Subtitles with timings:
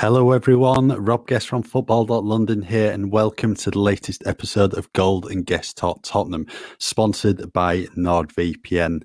[0.00, 0.90] Hello, everyone.
[0.90, 5.76] Rob Guest from Football.London here, and welcome to the latest episode of Gold and Guest
[5.76, 6.46] Talk Tottenham,
[6.78, 9.02] sponsored by NordVPN.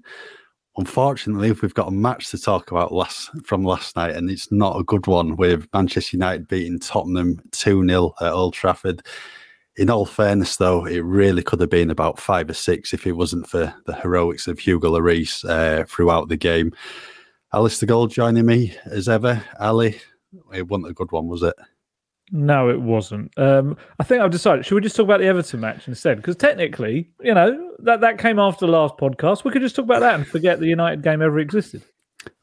[0.78, 4.80] Unfortunately, we've got a match to talk about last from last night, and it's not
[4.80, 9.02] a good one with Manchester United beating Tottenham 2 0 at Old Trafford.
[9.78, 13.14] In all fairness, though, it really could have been about five or six if it
[13.14, 16.72] wasn't for the heroics of Hugo Lloris uh, throughout the game.
[17.52, 19.44] Alasdair Gold joining me as ever.
[19.60, 20.00] Ali,
[20.54, 21.56] it wasn't a good one, was it?
[22.32, 23.32] No, it wasn't.
[23.38, 24.66] Um, I think I've decided.
[24.66, 26.18] Should we just talk about the Everton match instead?
[26.18, 29.44] Because technically, you know, that that came after the last podcast.
[29.44, 31.84] We could just talk about that and forget the United game ever existed.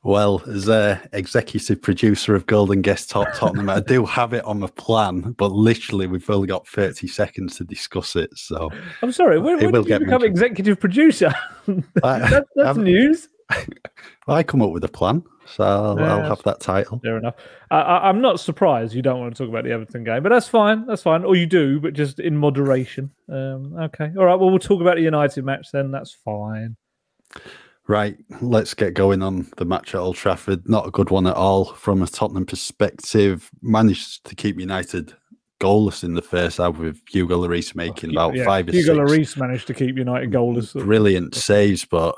[0.02, 4.44] Well, as a executive producer of Gold and Guest Talk Tottenham, I do have it
[4.44, 8.30] on the plan, but literally we've only got 30 seconds to discuss it.
[8.36, 8.70] So
[9.02, 10.24] I'm sorry, when, when did you become mentioned.
[10.24, 11.34] executive producer?
[11.66, 13.28] that, that's news.
[14.28, 15.22] I come up with a plan,
[15.54, 17.00] so I'll, yeah, I'll have that title.
[17.00, 17.34] Fair enough.
[17.70, 20.48] I, am not surprised you don't want to talk about the Everton game, but that's
[20.48, 20.86] fine.
[20.86, 21.24] That's fine.
[21.24, 23.10] Or you do, but just in moderation.
[23.28, 24.12] Um, okay.
[24.16, 24.34] All right.
[24.34, 25.90] Well, we'll talk about the United match then.
[25.90, 26.76] That's fine.
[27.90, 30.68] Right, let's get going on the match at Old Trafford.
[30.68, 33.50] Not a good one at all from a Tottenham perspective.
[33.62, 35.12] Managed to keep United
[35.60, 39.34] goalless in the first half with Hugo Lloris making about yeah, five or Hugo six.
[39.34, 40.72] Lloris managed to keep United goalless.
[40.72, 42.14] Brilliant saves, but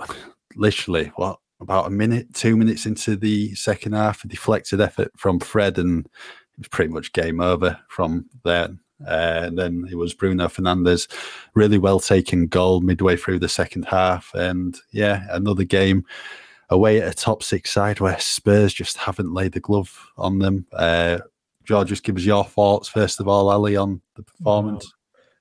[0.56, 5.40] literally, what about a minute, two minutes into the second half, a deflected effort from
[5.40, 8.68] Fred, and it was pretty much game over from there.
[9.06, 11.08] Uh, and then it was Bruno Fernandes,
[11.54, 14.32] really well taken goal midway through the second half.
[14.34, 16.04] And yeah, another game
[16.70, 20.66] away at a top six side where Spurs just haven't laid the glove on them.
[20.72, 21.18] Uh,
[21.64, 24.92] George, just give us your thoughts first of all, Ali, on the performance.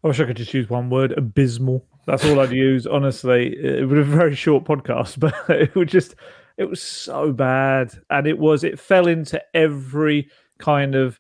[0.04, 1.86] I wish I could just use one word: abysmal.
[2.06, 2.88] That's all I'd use.
[2.88, 6.16] Honestly, it would a very short podcast, but it would just
[6.58, 10.30] it was so bad, and it was it fell into every
[10.60, 11.20] kind of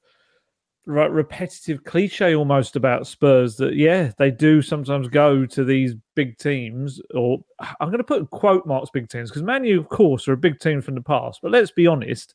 [0.87, 6.99] repetitive cliche almost about Spurs that yeah they do sometimes go to these big teams
[7.13, 7.39] or
[7.79, 10.37] I'm going to put quote marks big teams because Man U of course are a
[10.37, 12.33] big team from the past but let's be honest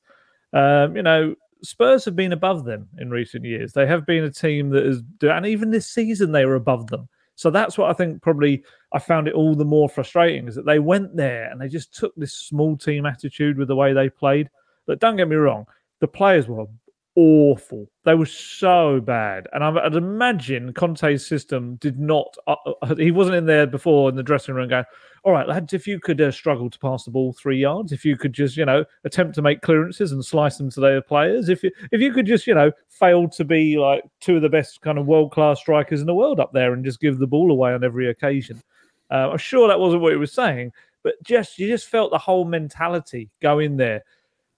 [0.52, 3.72] um, you know Spurs have been above them in recent years.
[3.72, 7.08] They have been a team that is and even this season they were above them
[7.36, 10.66] so that's what I think probably I found it all the more frustrating is that
[10.66, 14.08] they went there and they just took this small team attitude with the way they
[14.08, 14.50] played.
[14.86, 15.66] But don't get me wrong
[16.00, 16.66] the players were
[17.16, 17.88] awful.
[18.04, 22.36] They were so bad, and I'd imagine Conte's system did not.
[22.46, 24.84] Uh, uh, he wasn't in there before in the dressing room going,
[25.24, 28.04] "All right, lads, if you could uh, struggle to pass the ball three yards, if
[28.04, 31.48] you could just, you know, attempt to make clearances and slice them to their players,
[31.48, 34.48] if you, if you could just, you know, fail to be like two of the
[34.48, 37.26] best kind of world class strikers in the world up there and just give the
[37.26, 38.62] ball away on every occasion."
[39.10, 40.72] Uh, I'm sure that wasn't what he was saying,
[41.02, 44.02] but just you just felt the whole mentality go in there.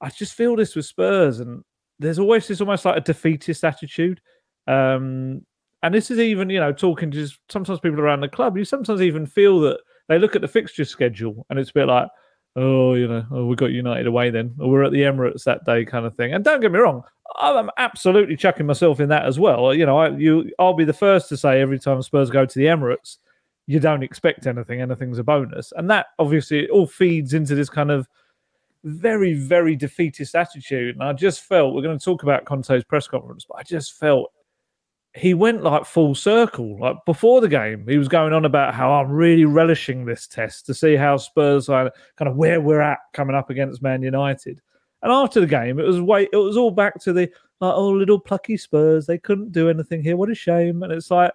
[0.01, 1.65] I just feel this with Spurs, and
[1.99, 4.21] there's always this almost like a defeatist attitude.
[4.67, 5.43] Um,
[5.83, 9.01] and this is even, you know, talking to sometimes people around the club, you sometimes
[9.01, 9.79] even feel that
[10.09, 12.09] they look at the fixture schedule and it's a bit like,
[12.57, 15.65] oh, you know, oh, we got United away then, or we're at the Emirates that
[15.65, 16.33] day, kind of thing.
[16.33, 17.03] And don't get me wrong,
[17.37, 19.73] I'm absolutely chucking myself in that as well.
[19.73, 22.59] You know, I, you, I'll be the first to say every time Spurs go to
[22.59, 23.19] the Emirates,
[23.67, 27.91] you don't expect anything, anything's a bonus, and that obviously all feeds into this kind
[27.91, 28.09] of
[28.85, 30.97] very, very defeatist attitude.
[30.97, 33.99] And I just felt we're going to talk about Conte's press conference, but I just
[33.99, 34.33] felt
[35.15, 36.79] he went like full circle.
[36.79, 40.67] Like before the game, he was going on about how I'm really relishing this test
[40.67, 44.61] to see how Spurs are kind of where we're at coming up against Man United.
[45.03, 47.91] And after the game, it was way it was all back to the like, oh,
[47.91, 49.07] little plucky Spurs.
[49.07, 50.17] They couldn't do anything here.
[50.17, 50.83] What a shame.
[50.83, 51.33] And it's like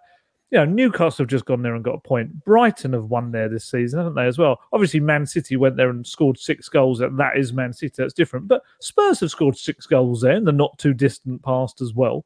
[0.54, 2.46] you know, Newcastle have just gone there and got a point.
[2.46, 4.62] Brighton have won there this season, haven't they, as well?
[4.72, 7.00] Obviously, Man City went there and scored six goals.
[7.00, 7.96] That is Man City.
[7.98, 8.48] That's different.
[8.48, 12.24] But Spurs have scored six goals there in the not too distant past as well.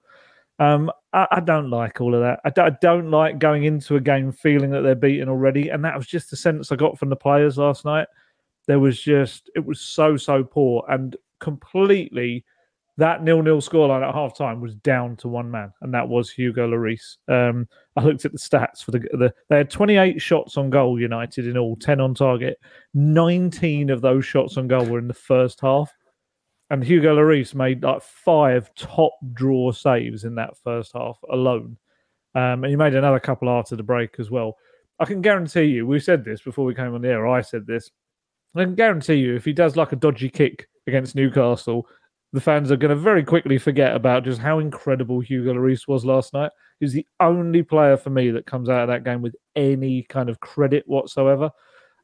[0.60, 2.42] Um, I, I, don't like all of that.
[2.44, 5.70] I, I, don't like going into a game feeling that they're beaten already.
[5.70, 8.08] And that was just the sense I got from the players last night.
[8.66, 12.44] There was just, it was so, so poor and completely
[12.98, 16.68] that nil-nil scoreline at half time was down to one man, and that was Hugo
[16.68, 17.18] Lloris.
[17.28, 21.00] Um, I looked at the stats for the, the they had 28 shots on goal,
[21.00, 22.58] United in all, 10 on target.
[22.96, 25.94] 19 of those shots on goal were in the first half.
[26.70, 31.78] And Hugo Lloris made like five top draw saves in that first half alone.
[32.36, 34.58] Um, and he made another couple after the break as well.
[35.00, 37.68] I can guarantee you, we said this before we came on the air, I said
[37.68, 37.92] this.
[38.56, 41.88] I can guarantee you, if he does like a dodgy kick against Newcastle,
[42.34, 46.06] the fans are going to very quickly forget about just how incredible Hugo Lloris was
[46.06, 46.52] last night.
[46.80, 50.30] He's the only player for me that comes out of that game with any kind
[50.30, 51.52] of credit whatsoever.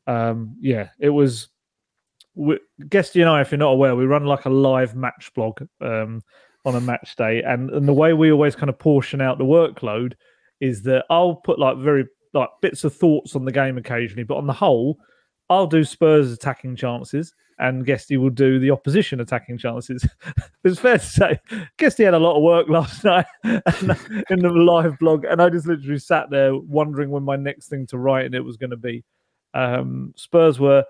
[0.08, 1.50] Um, yeah, it was.
[2.36, 2.60] We,
[2.90, 6.22] Guesty and I, if you're not aware, we run like a live match blog um,
[6.66, 9.44] on a match day, and and the way we always kind of portion out the
[9.44, 10.14] workload
[10.60, 14.38] is that I'll put like very like bits of thoughts on the game occasionally, but
[14.38, 14.98] on the whole,
[15.50, 20.08] I'll do Spurs attacking chances, and Guesty will do the opposition attacking chances.
[20.64, 21.40] it's fair to say,
[21.78, 25.68] Guesty had a lot of work last night in the live blog, and I just
[25.68, 28.78] literally sat there wondering when my next thing to write and it was going to
[28.78, 29.04] be.
[29.54, 30.84] Um, Spurs were,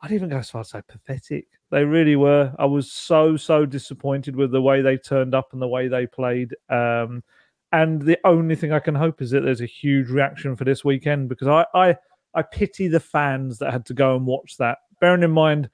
[0.00, 1.46] I'd even go as far as say pathetic.
[1.70, 2.54] They really were.
[2.58, 6.06] I was so so disappointed with the way they turned up and the way they
[6.06, 6.54] played.
[6.70, 7.22] Um,
[7.72, 10.84] and the only thing I can hope is that there's a huge reaction for this
[10.84, 11.96] weekend because I, I
[12.34, 14.78] I pity the fans that had to go and watch that.
[15.00, 15.70] Bearing in mind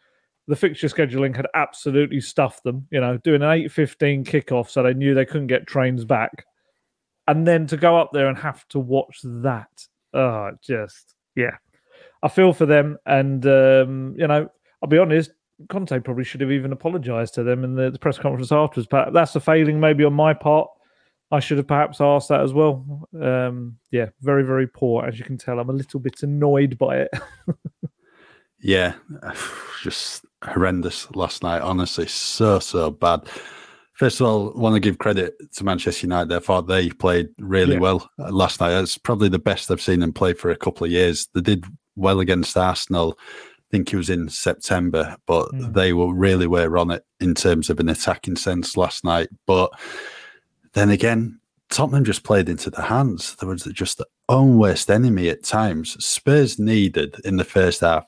[0.47, 4.95] the fixture scheduling had absolutely stuffed them, you know, doing an 8.15 kickoff so they
[4.95, 6.45] knew they couldn't get trains back.
[7.27, 9.87] And then to go up there and have to watch that.
[10.13, 11.57] Oh, just, yeah.
[12.23, 12.99] I feel for them.
[13.07, 14.49] And, um, you know,
[14.83, 15.31] I'll be honest,
[15.71, 18.89] Conte probably should have even apologised to them in the, the press conference afterwards.
[18.91, 20.69] But that's a failing maybe on my part.
[21.31, 23.09] I should have perhaps asked that as well.
[23.21, 25.05] Um, yeah, very, very poor.
[25.05, 27.11] As you can tell, I'm a little bit annoyed by it.
[28.61, 28.95] yeah,
[29.83, 31.63] just horrendous last night.
[31.63, 33.29] Honestly, so, so bad.
[33.95, 36.35] First of all, I want to give credit to Manchester United.
[36.35, 37.81] I thought they played really yeah.
[37.81, 38.73] well last night.
[38.73, 41.29] It's probably the best I've seen them play for a couple of years.
[41.35, 43.17] They did well against Arsenal.
[43.21, 45.73] I think it was in September, but mm.
[45.75, 49.29] they were really were on it in terms of an attacking sense last night.
[49.47, 49.73] But
[50.75, 51.41] then again,
[51.71, 53.35] Tottenham just played into the hands.
[53.37, 55.97] There was just their own worst enemy at times.
[56.05, 58.07] Spurs needed in the first half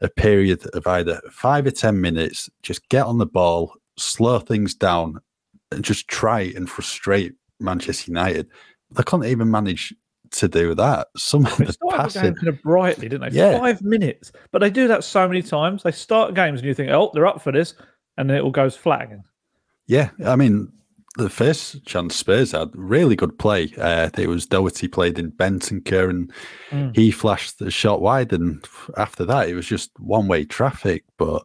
[0.00, 4.74] a period of either five or 10 minutes, just get on the ball, slow things
[4.74, 5.20] down,
[5.72, 8.48] and just try and frustrate Manchester United.
[8.90, 9.94] They couldn't even manage
[10.32, 11.08] to do that.
[11.16, 13.38] Some of the passing kind of brightly, didn't they?
[13.38, 13.58] Yeah.
[13.58, 15.82] Five minutes, but they do that so many times.
[15.82, 17.74] They start games and you think, oh, they're up for this,
[18.18, 19.24] and then it all goes flat again.
[19.86, 20.72] Yeah, I mean,
[21.16, 23.72] the first chance Spurs had, really good play.
[23.78, 26.32] Uh, it was Doherty played in Bentancur and
[26.70, 26.94] mm.
[26.94, 28.32] he flashed the shot wide.
[28.32, 28.64] And
[28.96, 31.04] after that, it was just one way traffic.
[31.16, 31.44] But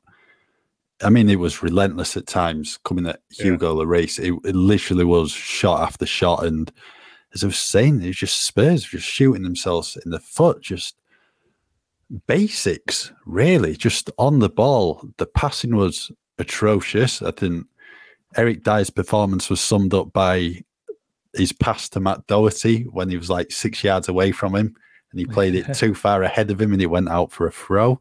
[1.04, 3.86] I mean, it was relentless at times coming at Hugo yeah.
[3.86, 4.20] Lloris.
[4.20, 6.46] It, it literally was shot after shot.
[6.46, 6.72] And
[7.34, 10.96] as I was saying, it was just Spurs just shooting themselves in the foot, just
[12.28, 15.08] basics, really, just on the ball.
[15.18, 17.22] The passing was atrocious.
[17.22, 17.68] I think
[18.38, 20.64] Eric Dier's performance was summed up by
[21.34, 24.76] his pass to Matt Doherty when he was like six yards away from him
[25.12, 27.52] and he played it too far ahead of him and he went out for a
[27.52, 28.00] throw.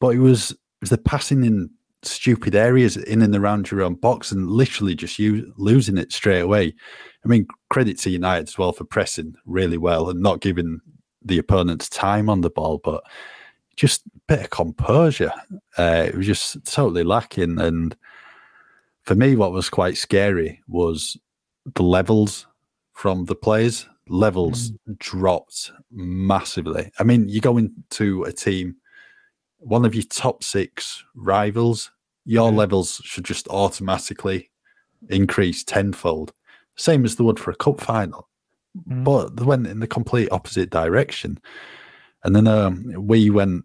[0.00, 1.70] But it was, it was the passing in
[2.02, 6.40] stupid areas in and around your own box and literally just you losing it straight
[6.40, 6.74] away.
[7.24, 10.80] I mean, credit to United as well for pressing really well and not giving
[11.24, 13.04] the opponents time on the ball, but
[13.76, 15.32] just a bit of composure.
[15.78, 17.60] Uh, it was just totally lacking.
[17.60, 17.96] And
[19.02, 21.16] for me, what was quite scary was
[21.74, 22.46] the levels
[22.92, 23.88] from the players.
[24.08, 24.98] Levels mm.
[24.98, 26.90] dropped massively.
[26.98, 28.76] I mean, you go into a team,
[29.58, 31.90] one of your top six rivals,
[32.24, 32.56] your yeah.
[32.56, 34.50] levels should just automatically
[35.08, 36.32] increase tenfold,
[36.76, 38.28] same as they would for a cup final.
[38.88, 39.04] Mm.
[39.04, 41.40] But they went in the complete opposite direction.
[42.24, 43.64] And then um, we went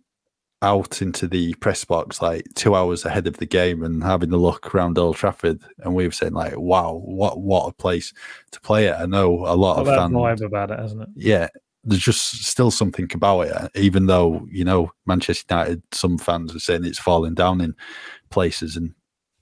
[0.62, 4.38] out into the press box like two hours ahead of the game and having a
[4.38, 8.14] look around Old Trafford, and we were saying like, "Wow, what what a place
[8.52, 11.10] to play at." I know a lot of fans vibe about it, hasn't it?
[11.16, 11.48] Yeah,
[11.84, 15.84] there's just still something about it, even though you know Manchester United.
[15.92, 17.76] Some fans are saying it's falling down in
[18.30, 18.94] places, and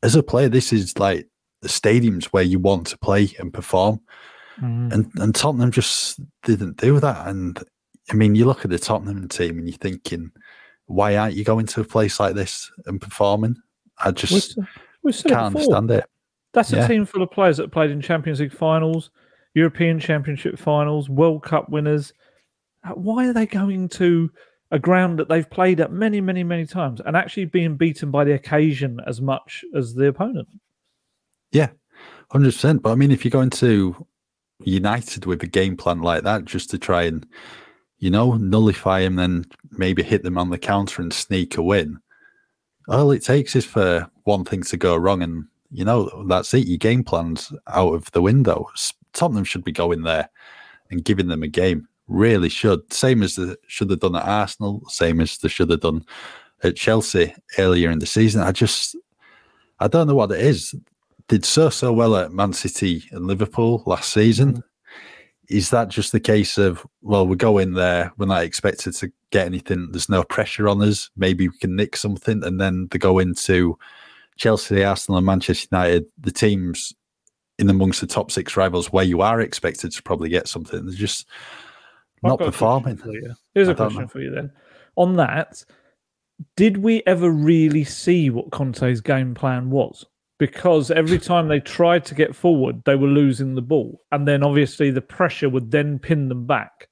[0.03, 1.27] as a player, this is like
[1.61, 4.01] the stadiums where you want to play and perform,
[4.61, 4.91] mm.
[4.93, 7.27] and and Tottenham just didn't do that.
[7.27, 7.57] And
[8.11, 10.31] I mean, you look at the Tottenham team, and you're thinking
[10.87, 13.55] why aren't you going to a place like this and performing?
[13.97, 14.57] I just
[15.03, 16.05] we can't understand it.
[16.53, 16.87] That's a yeah.
[16.87, 19.09] team full of players that played in Champions League finals,
[19.53, 22.13] European Championship finals, World Cup winners.
[22.83, 24.31] Uh, why are they going to
[24.71, 28.23] a ground that they've played at many, many, many times and actually being beaten by
[28.23, 30.47] the occasion as much as the opponent?
[31.51, 31.69] Yeah,
[32.31, 32.81] hundred percent.
[32.81, 34.05] But I mean, if you're going to
[34.63, 37.27] United with a game plan like that, just to try and
[37.99, 41.99] you know nullify him, then maybe hit them on the counter and sneak a win.
[42.87, 46.67] All it takes is for one thing to go wrong, and you know that's it.
[46.67, 48.67] Your game plan's out of the window.
[49.13, 50.29] Tottenham should be going there
[50.91, 51.87] and giving them a game.
[52.07, 52.93] Really should.
[52.93, 54.83] Same as they should have done at Arsenal.
[54.89, 56.05] Same as they should have done
[56.63, 58.41] at Chelsea earlier in the season.
[58.41, 58.95] I just,
[59.79, 60.75] I don't know what it is.
[61.27, 64.53] Did so so well at Man City and Liverpool last season.
[64.53, 64.59] Mm-hmm.
[65.49, 69.11] Is that just the case of well, we go in there, we're not expected to
[69.31, 69.89] get anything.
[69.91, 71.09] There's no pressure on us.
[71.15, 73.77] Maybe we can nick something, and then they go into
[74.37, 76.93] Chelsea, Arsenal, and Manchester United, the teams
[77.57, 80.85] in amongst the top six rivals where you are expected to probably get something.
[80.85, 81.27] They're just
[82.23, 83.01] I've not performing.
[83.53, 84.07] Here's a question know.
[84.07, 84.51] for you then.
[84.97, 85.63] On that,
[86.55, 90.05] did we ever really see what Conte's game plan was?
[90.37, 94.01] Because every time they tried to get forward, they were losing the ball.
[94.11, 96.89] And then obviously the pressure would then pin them back.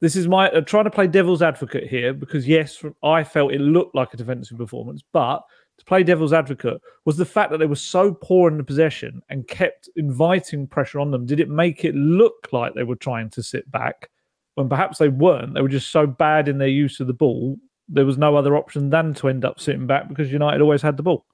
[0.00, 3.60] This is my uh, trying to play devil's advocate here because, yes, I felt it
[3.60, 5.42] looked like a defensive performance, but
[5.78, 9.22] to play devil's advocate was the fact that they were so poor in the possession
[9.30, 11.24] and kept inviting pressure on them.
[11.24, 14.10] Did it make it look like they were trying to sit back
[14.56, 15.54] when perhaps they weren't?
[15.54, 17.56] They were just so bad in their use of the ball
[17.88, 20.96] there was no other option than to end up sitting back because United always had
[20.96, 21.26] the ball.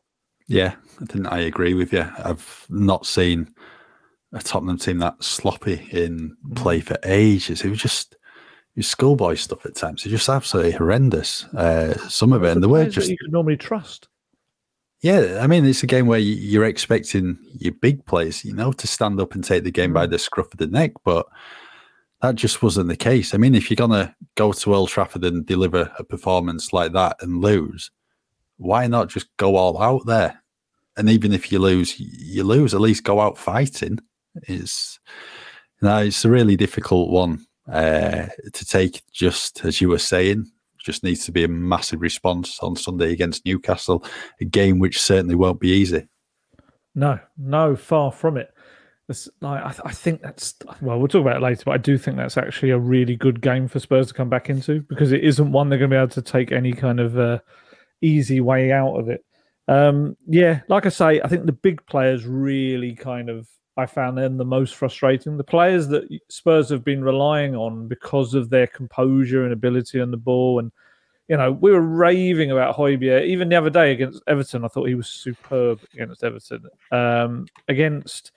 [0.48, 2.10] Yeah, I think I agree with you.
[2.24, 3.54] I've not seen
[4.32, 7.62] a Tottenham team that sloppy in play for ages.
[7.64, 10.02] It was just it was schoolboy stuff at times.
[10.02, 11.44] It was just absolutely horrendous.
[11.54, 14.08] Uh, some of it, and the were just you could normally trust.
[15.00, 18.86] Yeah, I mean, it's a game where you're expecting your big players, you know, to
[18.88, 20.10] stand up and take the game by mm.
[20.10, 21.26] the scruff of the neck, but
[22.20, 23.32] that just wasn't the case.
[23.32, 27.16] I mean, if you're gonna go to Old Trafford and deliver a performance like that
[27.20, 27.90] and lose,
[28.58, 30.42] why not just go all out there?
[30.96, 32.74] And even if you lose, you lose.
[32.74, 34.00] At least go out fighting.
[34.42, 34.98] It's
[35.80, 39.02] you know, it's a really difficult one uh, to take.
[39.12, 43.44] Just as you were saying, just needs to be a massive response on Sunday against
[43.44, 44.04] Newcastle,
[44.40, 46.08] a game which certainly won't be easy.
[46.94, 48.52] No, no, far from it.
[49.40, 51.96] like I, th- I, think that's well, we'll talk about it later, but I do
[51.96, 55.22] think that's actually a really good game for Spurs to come back into because it
[55.22, 57.38] isn't one they're going to be able to take any kind of uh,
[58.00, 59.24] easy way out of it.
[59.68, 64.18] Um, yeah, like I say, I think the big players really kind of I found
[64.18, 65.36] them the most frustrating.
[65.36, 70.10] The players that Spurs have been relying on because of their composure and ability on
[70.10, 70.58] the ball.
[70.58, 70.72] And,
[71.28, 73.24] you know, we were raving about Højbjerg.
[73.24, 76.64] Even the other day against Everton, I thought he was superb against Everton.
[76.90, 78.32] Um, against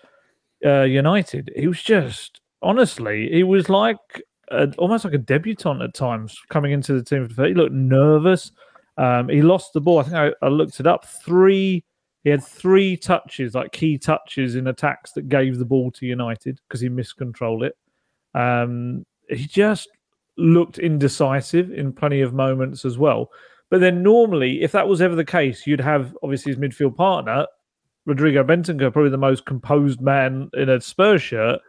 [0.63, 5.96] uh, United, he was just, honestly, he was like a, almost like a debutant at
[5.96, 7.27] times coming into the team.
[7.27, 8.51] He looked nervous.
[8.98, 10.00] Um, he lost the ball.
[10.00, 11.05] I think I, I looked it up.
[11.05, 11.83] Three
[12.24, 16.60] he had three touches, like key touches in attacks that gave the ball to United
[16.67, 17.75] because he miscontrolled it.
[18.36, 19.89] Um, he just
[20.38, 23.31] looked indecisive in plenty of moments as well.
[23.71, 27.48] But then normally, if that was ever the case, you'd have obviously his midfield partner,
[28.05, 31.60] Rodrigo Bentancur, probably the most composed man in a Spurs shirt.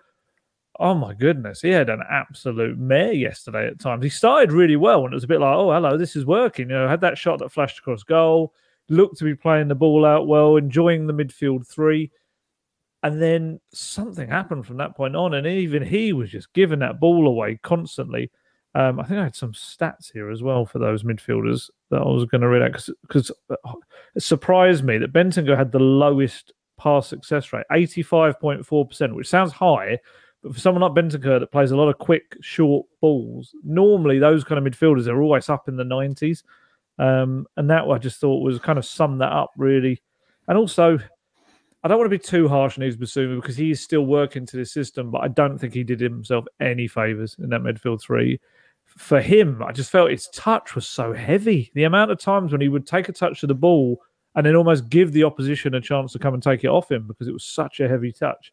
[0.83, 4.03] Oh my goodness, he had an absolute mare yesterday at times.
[4.03, 6.69] He started really well, and it was a bit like, oh, hello, this is working.
[6.69, 8.53] You know, had that shot that flashed across goal
[8.89, 12.11] looked to be playing the ball out well, enjoying the midfield three.
[13.05, 16.99] And then something happened from that point on, and even he was just giving that
[16.99, 18.33] ball away constantly.
[18.75, 22.07] Um, I think I had some stats here as well for those midfielders that I
[22.09, 23.73] was going to read out because uh,
[24.17, 29.99] it surprised me that Bentancur had the lowest pass success rate, 85.4%, which sounds high,
[30.43, 34.45] but for someone like Bentancur that plays a lot of quick, short balls, normally those
[34.45, 36.43] kind of midfielders are always up in the 90s.
[36.99, 40.03] Um, and that I just thought was kind of summed that up really.
[40.49, 40.99] And also,
[41.85, 44.57] I don't want to be too harsh on Bissouma because he is still working to
[44.57, 48.41] the system, but I don't think he did himself any favours in that midfield three.
[48.85, 51.71] For him, I just felt his touch was so heavy.
[51.75, 54.01] The amount of times when he would take a touch of the ball
[54.35, 57.07] and then almost give the opposition a chance to come and take it off him
[57.07, 58.53] because it was such a heavy touch.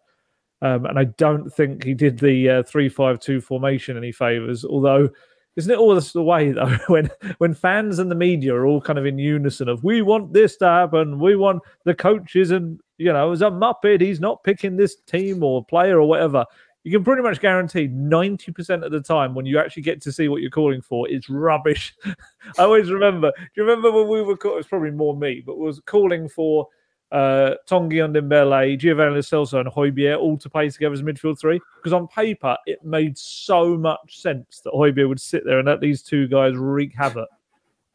[0.62, 5.10] Um, and I don't think he did the uh, three-five-two formation any favours, although
[5.56, 8.98] isn't it always the way though when when fans and the media are all kind
[9.00, 13.12] of in unison of we want this to happen, we want the coaches and you
[13.12, 16.46] know as a muppet he's not picking this team or player or whatever.
[16.86, 20.30] You can pretty much guarantee 90% of the time when you actually get to see
[20.30, 21.94] what you're calling for, it's rubbish.
[22.06, 23.34] I always remember.
[23.38, 24.34] Do you remember when we were?
[24.34, 26.70] It was probably more me, but was calling for
[27.12, 31.60] uh, Tanguy Ndombele, Giovanni Lo Celso, and Højbjerg all to play together as midfield three.
[31.78, 35.82] Because on paper, it made so much sense that Højbjerg would sit there and let
[35.82, 37.28] these two guys wreak havoc.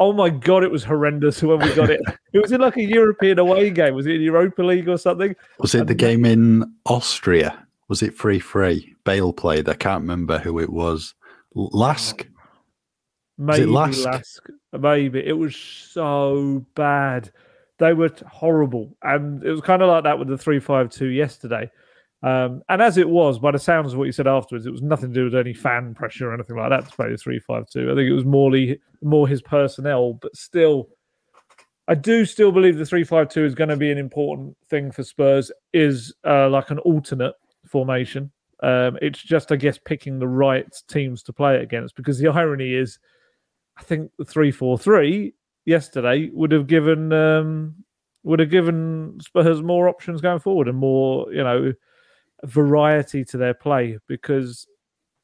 [0.01, 2.01] Oh my god, it was horrendous when we got it.
[2.33, 3.95] it was in like a European away game.
[3.95, 5.37] Was it in Europa League or something?
[5.59, 7.67] Was it the game in Austria?
[7.89, 8.97] Was it free free?
[9.05, 9.69] Bale played.
[9.69, 11.15] I can't remember who it was.
[11.55, 12.27] Lask.
[13.39, 14.05] Maybe it Lask?
[14.05, 14.47] Lask.
[14.73, 17.31] Maybe it was so bad.
[17.79, 21.09] They were horrible, and it was kind of like that with the three five two
[21.09, 21.71] yesterday.
[22.23, 24.81] Um, and as it was, by the sounds of what you said afterwards, it was
[24.81, 27.39] nothing to do with any fan pressure or anything like that to play the three
[27.39, 27.91] five two.
[27.91, 28.51] I think it was more
[29.03, 30.89] more his personnel, but still,
[31.87, 34.91] I do still believe the three five two is going to be an important thing
[34.91, 35.53] for Spurs.
[35.73, 37.35] Is uh, like an alternate
[37.67, 38.31] formation.
[38.63, 41.97] Um, it's just, I guess, picking the right teams to play against.
[41.97, 42.99] Because the irony is,
[43.77, 47.75] I think the three four three yesterday would have given um,
[48.23, 51.73] would have given Spurs more options going forward and more, you know,
[52.45, 53.99] variety to their play.
[54.09, 54.67] Because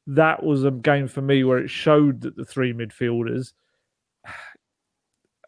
[0.07, 3.53] that was a game for me where it showed that the three midfielders.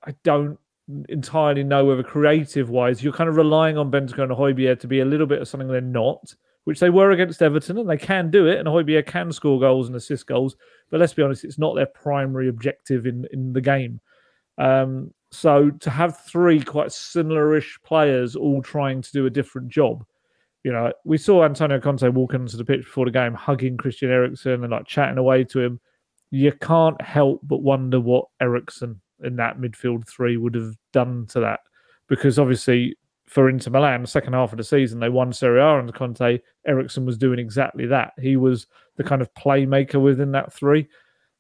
[0.06, 0.60] I don't
[1.08, 5.00] entirely know whether creative wise you're kind of relying on Bentancur and Højbjerg to be
[5.00, 6.36] a little bit of something they're not
[6.66, 8.60] which they were against Everton, and they can do it.
[8.60, 10.56] And Højbjerg can score goals and assist goals,
[10.90, 14.00] but let's be honest, it's not their primary objective in in the game.
[14.58, 20.06] Um, so to have three quite similar-ish players all trying to do a different job,
[20.64, 24.12] you know, we saw Antonio Conte walking onto the pitch before the game, hugging Christian
[24.12, 25.80] Eriksen and like chatting away to him.
[26.32, 31.40] You can't help but wonder what Eriksen in that midfield three would have done to
[31.42, 31.62] that,
[32.08, 32.96] because obviously
[33.26, 36.40] for Inter Milan, the second half of the season, they won Serie A under Conte.
[36.68, 38.14] Eriksen was doing exactly that.
[38.22, 38.68] He was
[38.98, 40.88] the kind of playmaker within that three.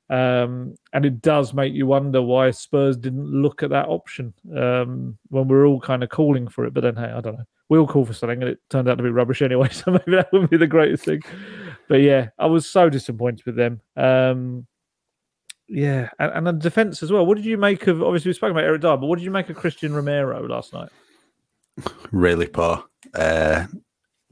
[0.10, 5.18] Um, and it does make you wonder why Spurs didn't look at that option um,
[5.30, 6.74] when we are all kind of calling for it.
[6.74, 7.46] But then, hey, I don't know.
[7.70, 9.70] We all call for something, and it turned out to be rubbish anyway.
[9.72, 11.22] So maybe that wouldn't be the greatest thing.
[11.88, 13.82] But yeah, I was so disappointed with them.
[13.96, 14.68] Um,
[15.68, 17.26] yeah, and, and the defense as well.
[17.26, 18.04] What did you make of?
[18.04, 20.74] Obviously, we spoke about Eric Dier, but what did you make of Christian Romero last
[20.74, 20.90] night?
[22.12, 22.84] really poor.
[23.14, 23.66] Uh,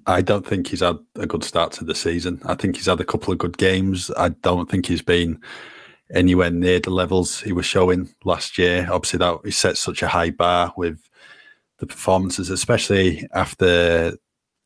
[0.06, 2.42] I don't think he's had a good start to the season.
[2.46, 4.12] I think he's had a couple of good games.
[4.18, 5.40] I don't think he's been
[6.14, 8.88] anywhere near the levels he was showing last year.
[8.92, 11.00] Obviously, that he set such a high bar with
[11.80, 14.18] the performances, especially after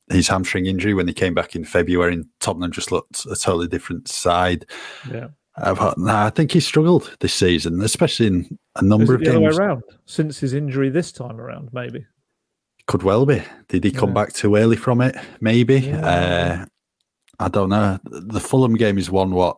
[0.10, 2.14] his hamstring injury when he came back in February.
[2.14, 4.66] And Tottenham just looked a totally different side.
[5.10, 5.28] Yeah.
[5.98, 9.58] nah, I think he struggled this season, especially in a number of the games.
[9.58, 12.06] around since his injury this time around, maybe.
[12.88, 13.42] Could well be.
[13.68, 14.16] Did he come yeah.
[14.16, 15.16] back too early from it?
[15.42, 15.80] Maybe.
[15.80, 16.06] Yeah.
[16.06, 16.66] Uh,
[17.40, 18.00] I don't know.
[18.04, 19.58] The Fulham game is one what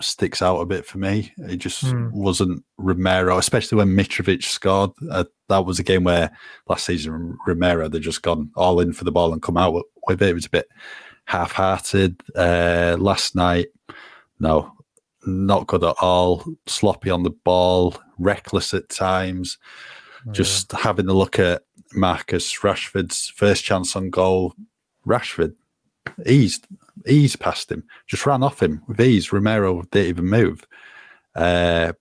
[0.00, 1.32] sticks out a bit for me.
[1.38, 2.10] It just mm.
[2.12, 4.90] wasn't Romero, especially when Mitrovic scored.
[5.10, 6.30] Uh, that was a game where
[6.68, 9.72] last season Romero they just gone all in for the ball and come out
[10.06, 10.28] with it.
[10.28, 10.68] It was a bit
[11.26, 12.20] half-hearted.
[12.34, 13.68] Uh, last night,
[14.38, 14.72] no,
[15.24, 16.44] not good at all.
[16.66, 19.58] Sloppy on the ball, reckless at times.
[20.32, 21.62] Just having a look at
[21.94, 24.54] Marcus Rashford's first chance on goal,
[25.06, 25.54] Rashford
[26.24, 26.66] eased
[27.06, 29.32] eased past him, just ran off him with ease.
[29.32, 30.66] Romero didn't even move.
[31.34, 31.92] Uh,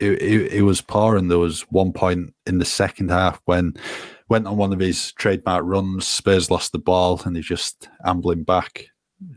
[0.00, 3.74] it, it, it, was poor, and there was one point in the second half when
[4.28, 6.06] went on one of his trademark runs.
[6.06, 8.86] Spurs lost the ball, and he just ambling back,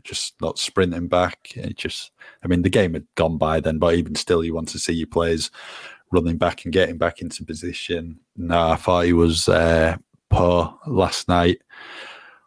[0.02, 1.52] just not sprinting back.
[1.54, 2.10] It just,
[2.42, 4.94] I mean, the game had gone by then, but even still, you want to see
[4.94, 5.50] your players
[6.12, 8.18] running back and getting back into position.
[8.36, 9.96] No, I thought he was uh,
[10.30, 11.58] poor last night.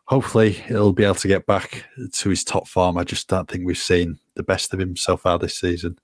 [0.06, 2.98] Hopefully, he'll be able to get back to his top form.
[2.98, 6.00] I just don't think we've seen the best of him so far this season.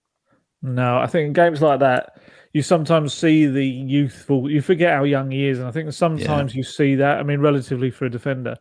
[0.62, 2.22] No, I think in games like that,
[2.54, 4.50] you sometimes see the youthful.
[4.50, 6.58] You forget how young he is, and I think sometimes yeah.
[6.58, 7.20] you see that.
[7.20, 8.56] I mean, relatively for a defender,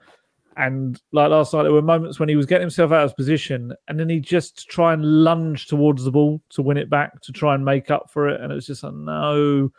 [0.57, 3.75] and like last night, there were moments when he was getting himself out of position,
[3.89, 7.33] and then he just try and lunge towards the ball to win it back to
[7.33, 8.41] try and make up for it.
[8.41, 9.71] And it was just like, no.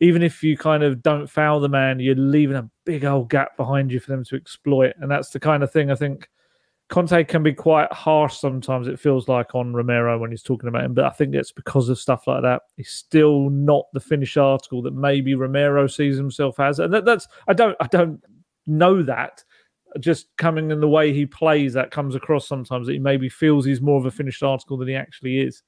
[0.00, 3.56] Even if you kind of don't foul the man, you're leaving a big old gap
[3.56, 4.94] behind you for them to exploit.
[5.00, 6.28] And that's the kind of thing I think
[6.92, 8.86] Conte can be quite harsh sometimes.
[8.86, 11.88] It feels like on Romero when he's talking about him, but I think it's because
[11.88, 12.62] of stuff like that.
[12.76, 17.26] He's still not the finished article that maybe Romero sees himself as, and that, that's
[17.48, 18.22] I don't I don't
[18.66, 19.42] know that
[20.00, 23.64] just coming in the way he plays, that comes across sometimes that he maybe feels
[23.64, 25.62] he's more of a finished article than he actually is.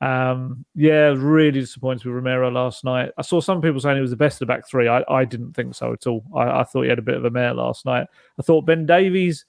[0.00, 3.10] Um, yeah, really disappointed with Romero last night.
[3.18, 4.88] I saw some people saying he was the best of the back three.
[4.88, 6.24] I, I didn't think so at all.
[6.34, 8.06] I, I thought he had a bit of a mare last night.
[8.38, 9.44] I thought Ben Davies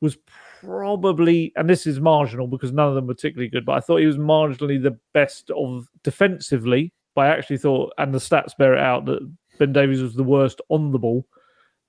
[0.00, 0.18] was
[0.60, 3.98] probably, and this is marginal because none of them were particularly good, but I thought
[3.98, 6.92] he was marginally the best of defensively.
[7.14, 9.20] But I actually thought, and the stats bear it out, that
[9.58, 11.26] Ben Davies was the worst on the ball.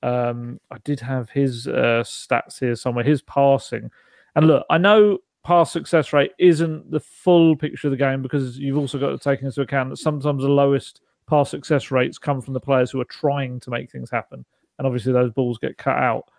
[0.04, 3.90] Um, I did have his uh, stats here somewhere, his passing.
[4.36, 8.60] And look, I know pass success rate isn't the full picture of the game because
[8.60, 12.42] you've also got to take into account that sometimes the lowest pass success rates come
[12.42, 14.44] from the players who are trying to make things happen,
[14.78, 16.30] and obviously those balls get cut out.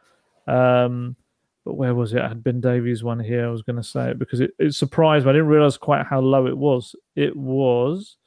[0.47, 1.17] Um,
[1.65, 2.21] but where was it?
[2.21, 3.47] I had Ben Davies one here.
[3.47, 5.31] I was going to say it because it, it surprised me.
[5.31, 6.95] I didn't realize quite how low it was.
[7.17, 8.19] It was.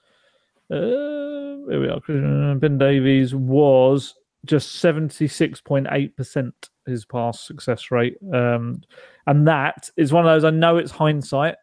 [0.72, 2.56] Uh, here we are.
[2.56, 4.16] Ben Davies was
[4.48, 6.52] just 76.8%
[6.86, 8.18] his pass success rate.
[8.34, 8.82] Um,
[9.26, 11.56] and that is one of those, I know it's hindsight,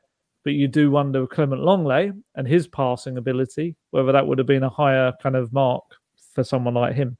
[0.44, 4.46] but you do wonder with Clément Lenglet and his passing ability, whether that would have
[4.46, 5.84] been a higher kind of mark
[6.34, 7.16] for someone like him.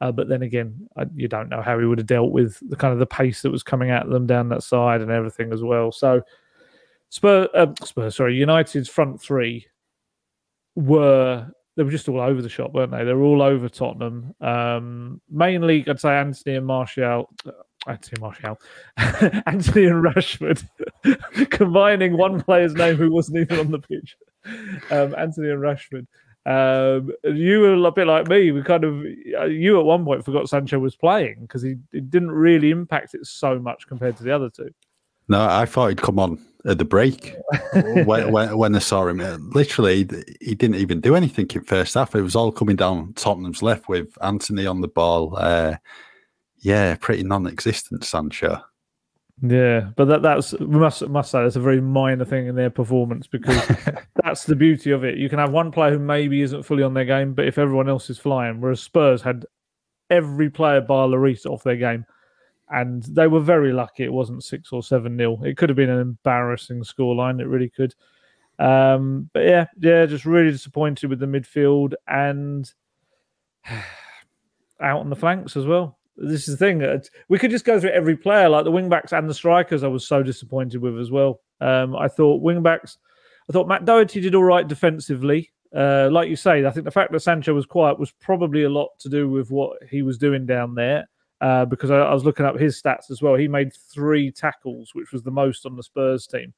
[0.00, 2.76] Uh, but then again, I, you don't know how he would have dealt with the
[2.76, 5.62] kind of the pace that was coming at them down that side and everything as
[5.62, 5.90] well.
[5.90, 6.20] So,
[7.22, 9.66] uh, Spurs, sorry, United's front three
[10.74, 13.04] were they were just all over the shop, weren't they?
[13.04, 14.34] They were all over Tottenham.
[14.40, 17.28] Um, mainly, I'd say Antony and Martial.
[17.44, 17.52] Uh,
[17.86, 18.58] Antony Martial,
[18.96, 20.66] Antony and Rashford,
[21.50, 24.16] combining one player's name who wasn't even on the pitch.
[24.90, 26.06] Um, Antony and Rashford.
[26.46, 28.52] Um, you were a bit like me.
[28.52, 29.04] We kind of,
[29.38, 33.14] uh, you at one point forgot Sancho was playing because he it didn't really impact
[33.14, 34.70] it so much compared to the other two.
[35.28, 37.34] No, I thought he'd come on at the break
[38.04, 39.18] when, when, when I saw him.
[39.50, 40.08] Literally,
[40.40, 42.14] he didn't even do anything in first half.
[42.14, 45.36] It was all coming down Tottenham's left with Antony on the ball.
[45.36, 45.76] Uh,
[46.58, 48.62] yeah, pretty non-existent Sancho.
[49.42, 52.70] Yeah, but that that's we must must say that's a very minor thing in their
[52.70, 53.62] performance because
[54.22, 55.18] that's the beauty of it.
[55.18, 57.88] You can have one player who maybe isn't fully on their game, but if everyone
[57.88, 59.44] else is flying, whereas Spurs had
[60.08, 62.06] every player bar Lloris off their game,
[62.70, 65.40] and they were very lucky it wasn't six or seven nil.
[65.44, 67.40] It could have been an embarrassing scoreline.
[67.40, 67.94] It really could.
[68.58, 72.70] Um, but yeah, yeah, just really disappointed with the midfield and
[74.80, 75.98] out on the flanks as well.
[76.16, 77.02] This is the thing.
[77.28, 79.84] We could just go through every player, like the wingbacks and the strikers.
[79.84, 81.40] I was so disappointed with as well.
[81.60, 82.96] Um, I thought wingbacks.
[83.48, 85.52] I thought Matt Doherty did all right defensively.
[85.74, 88.70] Uh, like you say, I think the fact that Sancho was quiet was probably a
[88.70, 91.06] lot to do with what he was doing down there
[91.40, 93.34] uh, because I, I, was looking up his stats as well.
[93.34, 96.54] He made three tackles, which was the most on the Spurs team,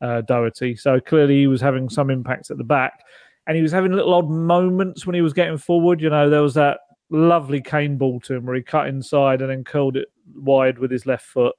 [0.00, 0.74] uh, Doherty.
[0.76, 3.04] So clearly he was having some impacts at the back.
[3.46, 6.00] And he was having little odd moments when he was getting forward.
[6.00, 6.78] You know, there was that
[7.10, 10.90] lovely Kane ball to him where he cut inside and then curled it wide with
[10.90, 11.54] his left foot.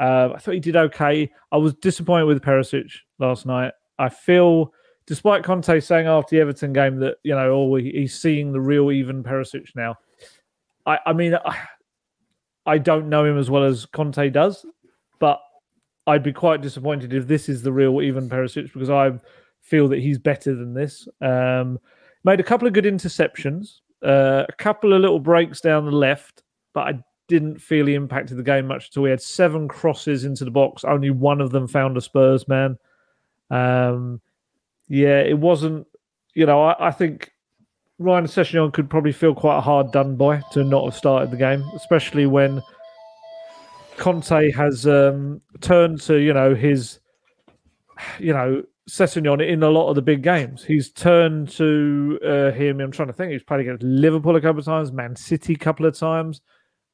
[0.00, 1.30] Uh, I thought he did okay.
[1.50, 3.72] I was disappointed with Perisic last night.
[3.98, 4.72] I feel,
[5.06, 8.88] despite Conte saying after the Everton game that, you know, oh, he's seeing the real
[8.90, 9.96] Ivan Perisic now.
[10.86, 11.58] I, I mean, I,
[12.68, 14.66] I don't know him as well as Conte does,
[15.18, 15.40] but
[16.06, 19.12] I'd be quite disappointed if this is the real Ivan Perisic because I
[19.62, 21.08] feel that he's better than this.
[21.22, 21.78] Um,
[22.24, 26.42] made a couple of good interceptions, uh, a couple of little breaks down the left,
[26.74, 29.02] but I didn't feel he impacted the game much all.
[29.02, 32.78] We had seven crosses into the box, only one of them found a Spurs man.
[33.50, 34.20] Um,
[34.88, 35.86] yeah, it wasn't.
[36.34, 37.32] You know, I, I think
[37.98, 41.62] Ryan Sessegnon could probably feel quite hard done by to not have started the game,
[41.74, 42.62] especially when
[43.96, 47.00] Conte has um, turned to you know his
[48.20, 50.64] you know Sessegnon in a lot of the big games.
[50.64, 52.80] He's turned to uh, him.
[52.80, 53.32] I'm trying to think.
[53.32, 56.40] He's played against Liverpool a couple of times, Man City a couple of times.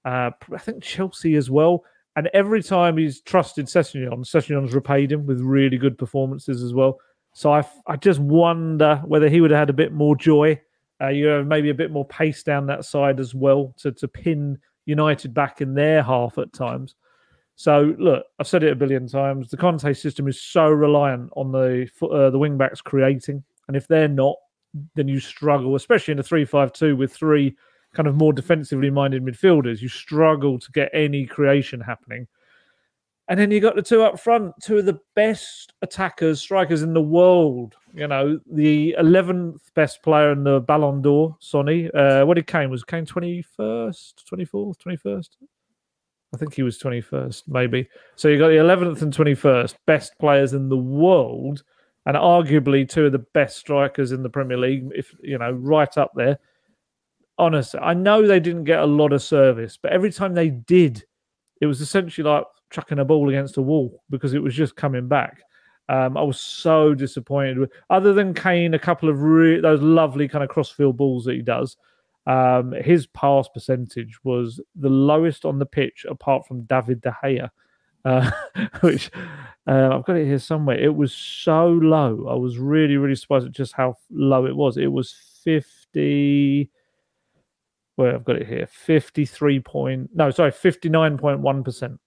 [0.04, 1.84] Uh, I think Chelsea as well.
[2.16, 6.98] And every time he's trusted Sessegnon, Sessegnon's repaid him with really good performances as well.
[7.32, 10.60] So I, I just wonder whether he would have had a bit more joy
[11.04, 14.08] uh, you have maybe a bit more pace down that side as well to, to
[14.08, 16.94] pin United back in their half at times.
[17.56, 19.48] So look, I've said it a billion times.
[19.48, 23.86] The Conte system is so reliant on the uh, the wing backs creating, and if
[23.86, 24.36] they're not,
[24.94, 27.56] then you struggle, especially in a three-five-two with three
[27.94, 29.80] kind of more defensively minded midfielders.
[29.80, 32.26] You struggle to get any creation happening.
[33.28, 36.92] And then you got the two up front, two of the best attackers, strikers in
[36.92, 37.74] the world.
[37.94, 41.90] You know, the 11th best player in the Ballon d'Or, Sonny.
[41.92, 42.68] Uh, what did Kane?
[42.68, 45.28] Was Kane 21st, 24th, 21st?
[46.34, 47.88] I think he was 21st, maybe.
[48.16, 51.62] So you got the 11th and 21st best players in the world,
[52.06, 55.96] and arguably two of the best strikers in the Premier League, if, you know, right
[55.96, 56.38] up there.
[57.38, 61.04] Honestly, I know they didn't get a lot of service, but every time they did,
[61.60, 65.08] it was essentially like chucking a ball against a wall because it was just coming
[65.08, 65.42] back.
[65.88, 67.58] Um, I was so disappointed.
[67.58, 71.34] With, other than Kane, a couple of re- those lovely kind of crossfield balls that
[71.34, 71.76] he does,
[72.26, 77.50] um, his pass percentage was the lowest on the pitch apart from David De Gea,
[78.04, 78.30] uh,
[78.80, 79.10] which
[79.66, 80.78] uh, I've got it here somewhere.
[80.78, 82.28] It was so low.
[82.30, 84.78] I was really, really surprised at just how low it was.
[84.78, 86.70] It was 50.
[87.96, 91.98] Well, I've got it here 53 point, no, sorry, 59.1%.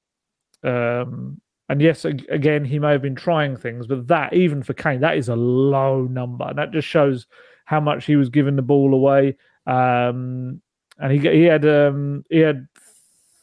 [0.64, 5.02] Um, and yes, again, he may have been trying things, but that, even for Kane,
[5.02, 6.46] that is a low number.
[6.46, 7.28] And that just shows
[7.66, 9.36] how much he was giving the ball away.
[9.66, 10.62] Um,
[11.00, 12.68] and he he had um, he had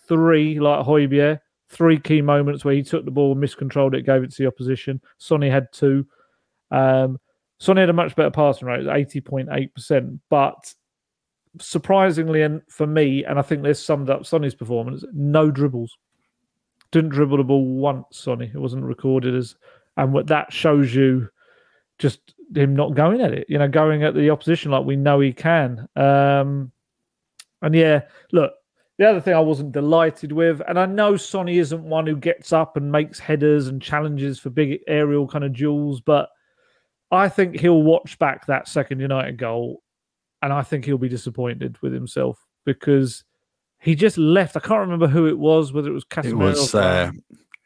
[0.08, 4.32] three like Højbjerg, three key moments where he took the ball, miscontrolled it, gave it
[4.32, 5.00] to the opposition.
[5.18, 6.06] Sonny had two.
[6.70, 7.18] Um,
[7.60, 10.74] Sonny had a much better passing rate, eighty point eight percent, but
[11.60, 15.96] surprisingly, and for me, and I think this summed up Sonny's performance, no dribbles.
[16.94, 18.52] Didn't dribble the ball once, Sonny.
[18.54, 19.56] It wasn't recorded as,
[19.96, 21.28] and what that shows you,
[21.98, 22.20] just
[22.54, 23.46] him not going at it.
[23.48, 25.88] You know, going at the opposition like we know he can.
[25.96, 26.70] Um,
[27.62, 28.52] and yeah, look,
[28.96, 32.52] the other thing I wasn't delighted with, and I know Sonny isn't one who gets
[32.52, 36.28] up and makes headers and challenges for big aerial kind of duels, but
[37.10, 39.82] I think he'll watch back that second United goal
[40.42, 43.24] and I think he'll be disappointed with himself because
[43.84, 44.56] he just left.
[44.56, 46.32] I can't remember who it was, whether it was Casemiro.
[46.32, 47.10] It was uh,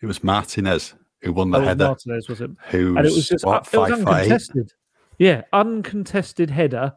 [0.03, 1.85] it was Martinez who won the oh, header.
[1.85, 2.51] Martinez was it?
[2.71, 4.73] Who and it was just what, it was uncontested.
[5.19, 6.93] Yeah, uncontested header,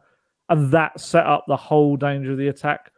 [0.48, 2.90] and that set up the whole danger of the attack.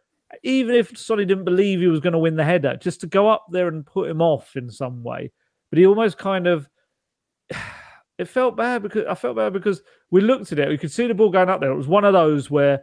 [0.43, 3.29] Even if Sonny didn't believe he was going to win the header, just to go
[3.29, 5.31] up there and put him off in some way,
[5.69, 6.71] but he almost kind of
[8.19, 11.07] it felt bad because I felt bad because we looked at it, we could see
[11.07, 11.71] the ball going up there.
[11.71, 12.83] It was one of those where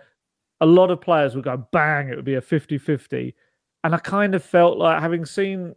[0.62, 3.36] a lot of players would go bang, it would be a 50 50.
[3.84, 5.76] And I kind of felt like having seen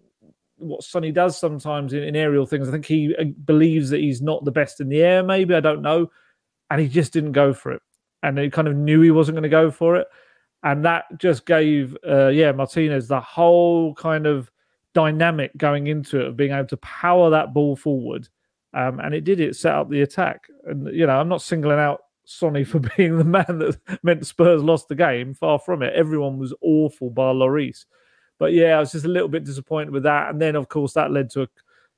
[0.56, 4.22] what Sonny does sometimes in, in, aerial things, I think he uh, believes that he's
[4.22, 6.10] not the best in the air, maybe, I don't know.
[6.70, 7.82] And he just didn't go for it.
[8.22, 10.06] And he kind of knew he wasn't going to go for it.
[10.62, 14.50] And that just gave, uh, yeah, Martinez the whole kind of
[14.94, 18.28] dynamic going into it of being able to power that ball forward
[18.74, 20.48] um, and it did it set up the attack.
[20.66, 24.62] And you know, I'm not singling out Sonny for being the man that meant Spurs
[24.62, 25.34] lost the game.
[25.34, 25.94] Far from it.
[25.94, 27.84] Everyone was awful bar Lloris.
[28.38, 30.30] But yeah, I was just a little bit disappointed with that.
[30.30, 31.48] And then, of course, that led to a,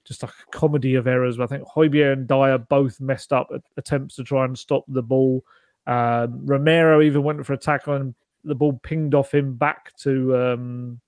[0.04, 1.40] just a comedy of errors.
[1.40, 5.44] I think Højbjerg and Dier both messed up attempts to try and stop the ball.
[5.86, 10.36] Um, Romero even went for a tackle and the ball pinged off him back to
[10.36, 11.00] um,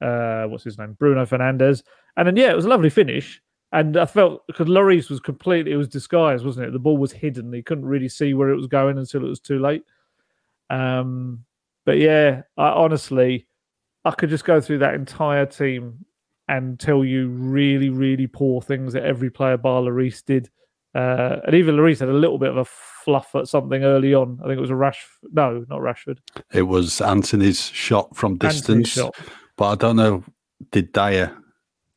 [0.00, 1.82] uh, what's his name, Bruno Fernandes.
[2.16, 3.40] And then yeah, it was a lovely finish.
[3.72, 6.72] And I felt because Lloris was completely, it was disguised, wasn't it?
[6.72, 7.52] The ball was hidden.
[7.52, 9.82] He couldn't really see where it was going until it was too late.
[10.68, 11.44] Um,
[11.86, 13.46] but yeah, I, honestly,
[14.04, 16.04] I could just go through that entire team
[16.48, 20.50] and tell you really, really poor things that every player bar Lloris did.
[20.94, 24.38] Uh, and even Lloris had a little bit of a fluff at something early on.
[24.42, 25.06] I think it was a Rash.
[25.32, 26.18] No, not Rashford.
[26.52, 28.90] It was Antony's shot from distance.
[28.90, 29.16] Shot.
[29.56, 30.24] But I don't know.
[30.70, 31.34] Did Dier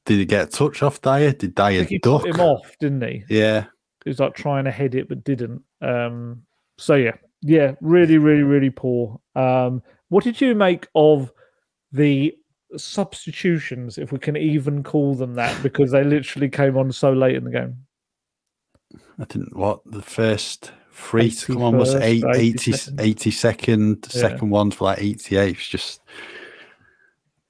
[0.06, 1.34] did he get a touch off Dier?
[1.34, 2.26] Did Dier he duck?
[2.26, 3.24] Him off, didn't he?
[3.30, 3.66] Yeah.
[4.04, 5.64] He was like trying to head it but didn't.
[5.82, 6.44] Um,
[6.78, 9.20] so yeah, yeah, really, really, really poor.
[9.36, 11.32] Um, what did you make of
[11.92, 12.36] the
[12.78, 17.36] substitutions, if we can even call them that, because they literally came on so late
[17.36, 17.78] in the game?
[19.20, 19.56] I didn't.
[19.56, 24.08] What the first three to come on was eight, 80, 80 second.
[24.14, 24.22] Yeah.
[24.22, 25.56] Second one's for like 88.
[25.56, 26.02] It's just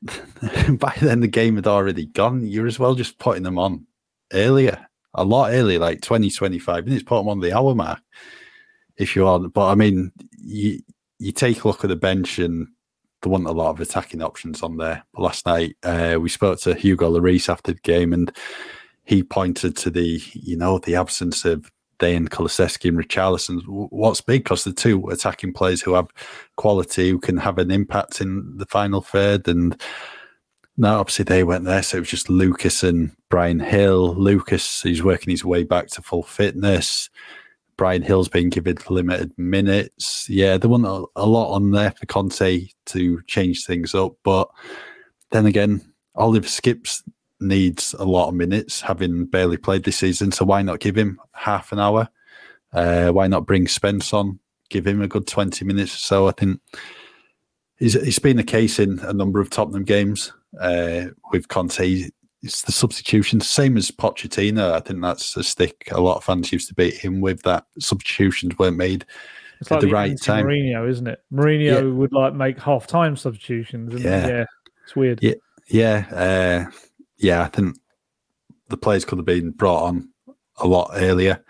[0.79, 2.45] by then the game had already gone.
[2.45, 3.85] You're as well just putting them on
[4.33, 8.01] earlier, a lot earlier, like 20, 25 minutes, put them on the hour mark
[8.97, 9.39] if you are.
[9.39, 10.79] But I mean, you
[11.19, 12.67] you take a look at the bench and
[13.21, 15.03] there weren't a lot of attacking options on there.
[15.13, 18.35] But last night uh, we spoke to Hugo Lloris after the game and
[19.05, 23.61] he pointed to the, you know, the absence of Dejan Kulusevski and Richarlison.
[23.67, 26.07] What's big because the two attacking players who have
[26.55, 29.47] quality who can have an impact in the final third.
[29.47, 29.79] And
[30.77, 31.83] now, obviously, they went there.
[31.83, 34.15] So it was just Lucas and Bryan Gil.
[34.15, 37.09] Lucas, he's working his way back to full fitness.
[37.77, 40.29] Bryan Gil's been given limited minutes.
[40.29, 44.13] Yeah, there wasn't a, lot on there for Conte to change things up.
[44.23, 44.49] But
[45.31, 45.81] then again,
[46.15, 47.03] Oliver Skipp's
[47.39, 50.31] needs a lot of minutes, having barely played this season.
[50.31, 52.09] So why not give him half an hour?
[52.73, 54.39] Uh, why not bring Spence on?
[54.69, 56.27] Give him a good twenty minutes or so.
[56.27, 56.59] I think
[57.79, 62.09] it's, it's been the case in a number of Tottenham games uh, with Conte.
[62.41, 64.71] It's the substitution, same as Pochettino.
[64.71, 67.41] I think that's a stick a lot of fans used to beat him with.
[67.43, 69.05] That substitutions weren't made
[69.61, 70.45] it's at like the, the right time.
[70.45, 71.23] Mourinho, isn't it?
[71.33, 71.81] Mourinho yeah.
[71.81, 74.01] would like make half time substitutions.
[74.01, 74.27] yeah.
[74.27, 74.45] yeah,
[74.83, 75.19] it's weird.
[75.21, 75.33] Yeah,
[75.67, 76.67] yeah.
[76.67, 76.71] Uh,
[77.17, 77.77] yeah, I think
[78.69, 80.09] the players could have been brought on
[80.57, 81.43] a lot earlier.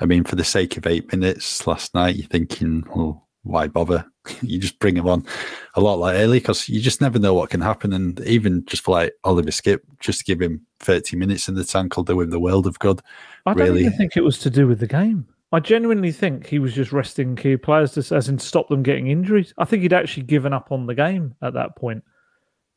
[0.00, 4.06] I mean, for the sake of eight minutes last night, you're thinking, well, why bother?
[4.42, 5.26] you just bring them on
[5.74, 7.92] a lot like early because you just never know what can happen.
[7.92, 11.96] And even just for like Oliver Skipp, just give him 30 minutes in the tank
[11.96, 13.00] will do him the world of good.
[13.46, 13.80] I don't really.
[13.80, 15.26] even think it was to do with the game.
[15.52, 19.08] I genuinely think he was just resting key players to, as in stop them getting
[19.08, 19.52] injuries.
[19.58, 22.04] I think he'd actually given up on the game at that point.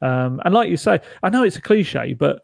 [0.04, 2.42] Um, and like you say, I know it's a cliche, but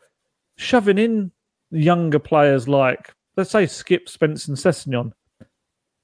[0.56, 1.30] shoving in
[1.72, 5.12] younger players like, let's say, Skipp, Spence, and Sessegnon,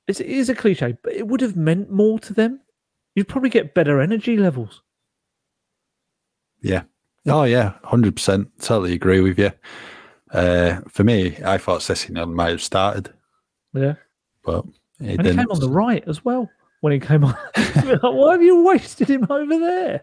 [0.08, 2.60] It's, it is a cliche, but it would have meant more to them.
[3.16, 4.82] You'd probably get better energy levels.
[6.62, 6.84] Yeah.
[7.26, 8.50] Oh yeah, hundred percent.
[8.60, 9.52] Totally agree with you.
[10.32, 13.12] Uh, for me, I thought Sessegnon might have started.
[13.74, 13.96] Yeah,
[14.44, 14.66] but
[15.00, 16.50] he, and he came on the right as well
[16.82, 17.36] when he came on.
[17.56, 20.02] like, Why have you wasted him over there?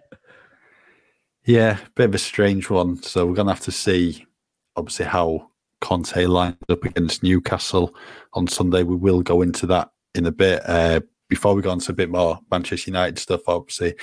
[1.45, 3.03] Yeah, bit of a strange one.
[3.03, 4.27] So we're gonna have to see,
[4.77, 5.51] obviously, how
[5.81, 7.95] Conte lined up against Newcastle
[8.35, 8.85] on Sunday.
[8.85, 10.63] We will go into that in a bit.
[10.65, 13.95] Uh, before we go into a bit more Manchester United stuff, obviously,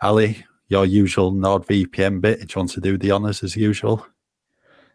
[0.00, 2.40] Ali, your usual NordVPN bit.
[2.40, 4.04] Do you want to do the honours as usual?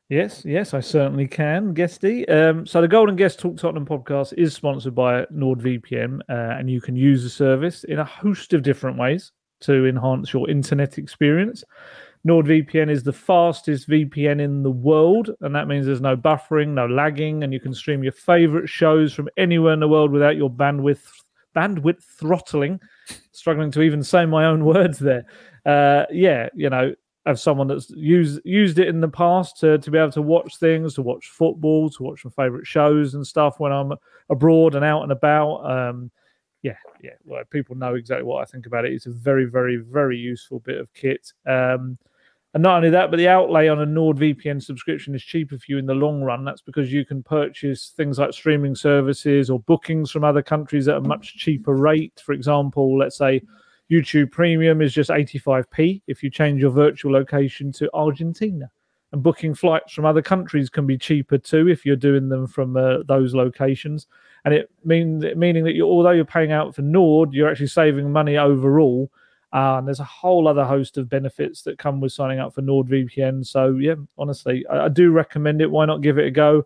[0.09, 2.27] Yes, yes, I certainly can, Guesty.
[2.27, 6.69] Um, so the Gold and Guest Talk Tottenham podcast is sponsored by NordVPN, uh, and
[6.69, 10.97] you can use the service in a host of different ways to enhance your internet
[10.97, 11.63] experience.
[12.27, 16.85] NordVPN is the fastest VPN in the world, and that means there's no buffering, no
[16.85, 20.49] lagging, and you can stream your favorite shows from anywhere in the world without your
[20.49, 21.05] bandwidth
[21.55, 22.79] bandwidth throttling.
[23.31, 25.25] Struggling to even say my own words there.
[25.65, 26.93] Uh, yeah, you know,
[27.25, 30.57] as someone that's used used it in the past to, to be able to watch
[30.57, 33.93] things, to watch football, to watch my favorite shows and stuff when I'm
[34.29, 35.57] abroad and out and about.
[35.69, 36.11] Um,
[36.67, 38.93] yeah, yeah, well, people know exactly what I think about it.
[38.93, 41.31] It's a very, very, very useful bit of kit.
[41.45, 41.97] Um,
[42.53, 45.77] and not only that, but the outlay on a NordVPN subscription is cheaper for you
[45.77, 46.43] in the long run.
[46.43, 50.97] That's because you can purchase things like streaming services or bookings from other countries at
[50.97, 52.21] a much cheaper rate.
[52.25, 53.41] For example, let's say
[53.91, 58.69] YouTube Premium is just 85p if you change your virtual location to Argentina.
[59.13, 62.75] And booking flights from other countries can be cheaper too if you're doing them from
[62.75, 64.07] uh, those locations.
[64.47, 68.11] And it means meaning that you although you're paying out for Nord, you're actually saving
[68.13, 69.11] money overall
[69.53, 72.61] uh, and there's a whole other host of benefits that come with signing up for
[72.61, 73.45] NordVPN.
[73.45, 75.71] So, yeah, honestly, I, I, do recommend it.
[75.71, 76.65] Why not give it a go?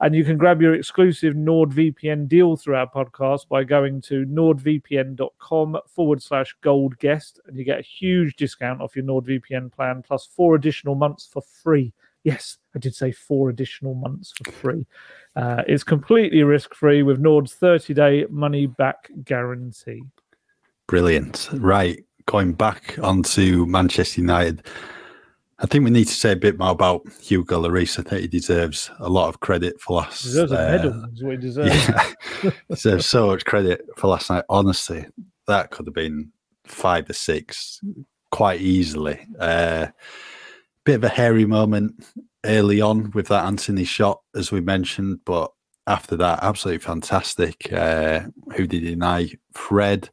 [0.00, 5.78] And you can grab your exclusive NordVPN deal through our podcast by going to nordvpn.com
[5.86, 7.38] forward slash gold guest.
[7.46, 11.42] And you get a huge discount off your NordVPN plan plus four additional months for
[11.42, 11.92] free.
[12.24, 14.86] Yes, I did say four additional months for free.
[15.34, 20.02] Uh, it's completely risk free with Nord's 30 day money back guarantee.
[20.86, 21.48] Brilliant.
[21.52, 24.64] Right going back onto Manchester United,
[25.58, 27.98] I think we need to say a bit more about Hugo Lloris.
[27.98, 30.22] I think he deserves a lot of credit for last.
[30.22, 31.04] He deserves uh, a medal.
[31.12, 31.88] Is what he deserves.
[31.88, 34.44] Yeah, deserves so much credit for last night.
[34.48, 35.06] Honestly,
[35.46, 36.32] that could have been
[36.64, 37.80] five or six
[38.30, 39.20] quite easily.
[39.38, 39.86] Uh,
[40.84, 42.04] bit of a hairy moment
[42.44, 45.50] early on with that Antony shot, as we mentioned, but
[45.86, 47.72] after that, absolutely fantastic.
[47.72, 48.22] Uh,
[48.56, 49.30] who did he deny?
[49.52, 50.10] Fred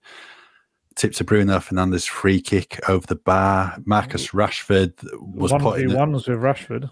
[0.95, 3.77] tip to Bruno Fernandes free kick over the bar.
[3.85, 6.89] Marcus Rashford was one put in ones with Rashford.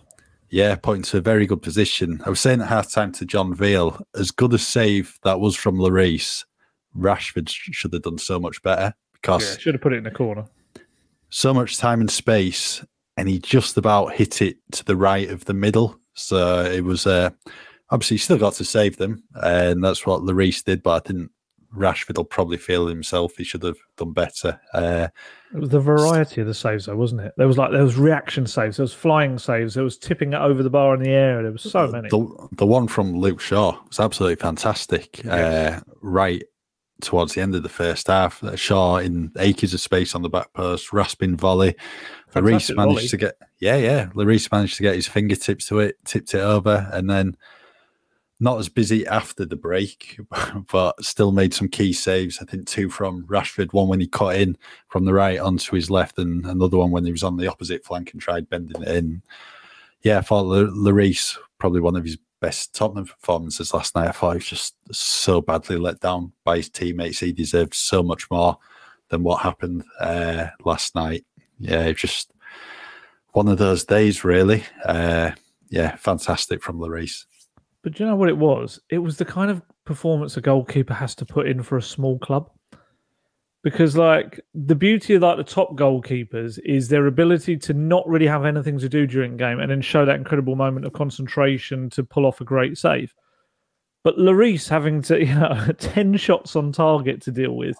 [0.49, 2.21] Yeah, pointing to a very good position.
[2.25, 5.57] I was saying at half time to John Veal, as good a save that was
[5.57, 6.45] from Lloris,
[6.97, 10.11] Rashford should have done so much better because yeah, should have put it in the
[10.11, 10.45] corner.
[11.29, 12.85] So much time and space,
[13.17, 15.99] and he just about hit it to the right of the middle.
[16.13, 17.31] So it was uh,
[17.89, 20.83] obviously he still got to save them, and that's what Lloris did.
[20.83, 21.31] But I didn't
[21.75, 24.59] Rashford will probably feel himself he should have done better.
[24.73, 25.07] Uh,
[25.53, 27.33] it was the variety of the saves, though, wasn't it?
[27.37, 30.39] There was like there was reaction saves, there was flying saves, there was tipping it
[30.39, 31.41] over the bar in the air.
[31.41, 32.09] There was so many.
[32.09, 35.23] The, the one from Luke Shaw was absolutely fantastic.
[35.23, 35.33] Yes.
[35.33, 36.43] Uh, right
[37.01, 40.29] towards the end of the first half, uh, Shaw in acres of space on the
[40.29, 41.75] back post, rasping volley.
[42.43, 43.07] Lloris managed volley.
[43.07, 44.07] to get yeah, yeah.
[44.15, 47.35] Lloris managed to get his fingertips to it, tipped it over, and then
[48.39, 50.19] not as busy after the break,
[50.71, 52.39] but still made some key saves.
[52.41, 54.57] I think two from Rashford, one when he cut in
[54.89, 57.83] from the right onto his left, and another one when he was on the opposite
[57.85, 59.21] flank and tried bending it in.
[60.03, 64.09] Yeah, I thought Lloris probably one of his best Tottenham performances last night.
[64.09, 67.19] I thought he was just so badly let down by his teammates.
[67.19, 68.57] He deserved so much more
[69.09, 71.25] than what happened uh, last night.
[71.59, 72.31] Yeah, just
[73.31, 74.63] one of those days, really.
[74.85, 75.31] Uh,
[75.69, 77.25] yeah, fantastic from Lloris.
[77.83, 78.79] But do you know what it was?
[78.89, 82.19] It was the kind of performance a goalkeeper has to put in for a small
[82.19, 82.49] club.
[83.63, 88.27] Because like the beauty of like the top goalkeepers is their ability to not really
[88.27, 92.03] have anything to do during game and then show that incredible moment of concentration to
[92.03, 93.13] pull off a great save.
[94.03, 97.79] But Lloris having to, you know, 10 shots on target to deal with,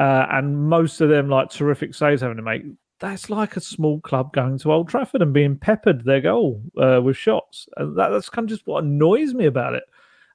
[0.00, 2.64] uh, and most of them like terrific saves having to make
[3.00, 7.00] that's like a small club going to Old Trafford and being peppered their goal uh,
[7.02, 7.66] with shots.
[7.78, 9.84] And that, that's kind of just what annoys me about it.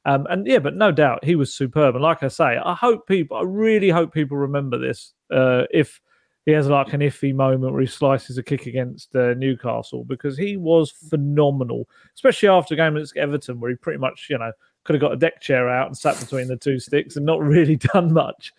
[0.06, 1.96] Um, and yeah, but no doubt he was superb.
[1.96, 5.14] And like I say, I hope people, I really hope people remember this.
[5.32, 6.02] Uh, if
[6.46, 10.38] he has like an iffy moment where he slices a kick against uh, Newcastle, because
[10.38, 14.52] he was phenomenal, especially after a game against Everton, where he pretty much, you know,
[14.84, 17.42] could have got a deck chair out and sat between the two sticks and not
[17.44, 18.54] really done much.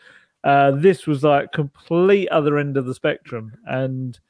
[0.47, 4.20] Uh, this was like complete other end of the spectrum, and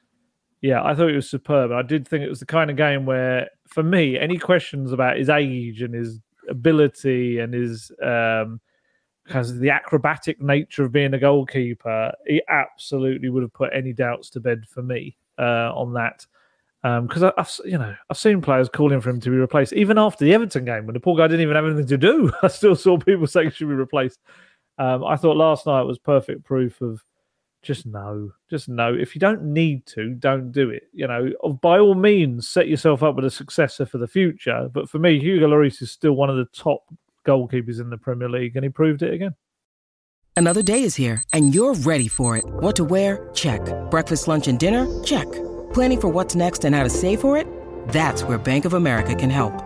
[0.62, 1.72] yeah, I thought it was superb.
[1.72, 5.18] I did think it was the kind of game where, for me, any questions about
[5.18, 8.62] his age and his ability and his um,
[9.26, 13.92] because of the acrobatic nature of being a goalkeeper, he absolutely would have put any
[13.92, 16.24] doubts to bed for me uh, on that.
[16.82, 19.98] Because um, I've you know I've seen players calling for him to be replaced even
[19.98, 22.32] after the Everton game when the poor guy didn't even have anything to do.
[22.42, 24.20] I still saw people saying he should be replaced.
[24.78, 27.02] Um, I thought last night was perfect proof of
[27.62, 28.94] just no, just no.
[28.94, 30.84] If you don't need to, don't do it.
[30.92, 34.68] You know, by all means, set yourself up with a successor for the future.
[34.72, 36.84] But for me, Hugo Lloris is still one of the top
[37.26, 39.34] goalkeepers in the Premier League, and he proved it again.
[40.36, 42.44] Another day is here, and you're ready for it.
[42.46, 43.28] What to wear?
[43.34, 43.60] Check.
[43.90, 44.86] Breakfast, lunch, and dinner?
[45.02, 45.30] Check.
[45.72, 47.48] Planning for what's next and how to save for it?
[47.88, 49.65] That's where Bank of America can help.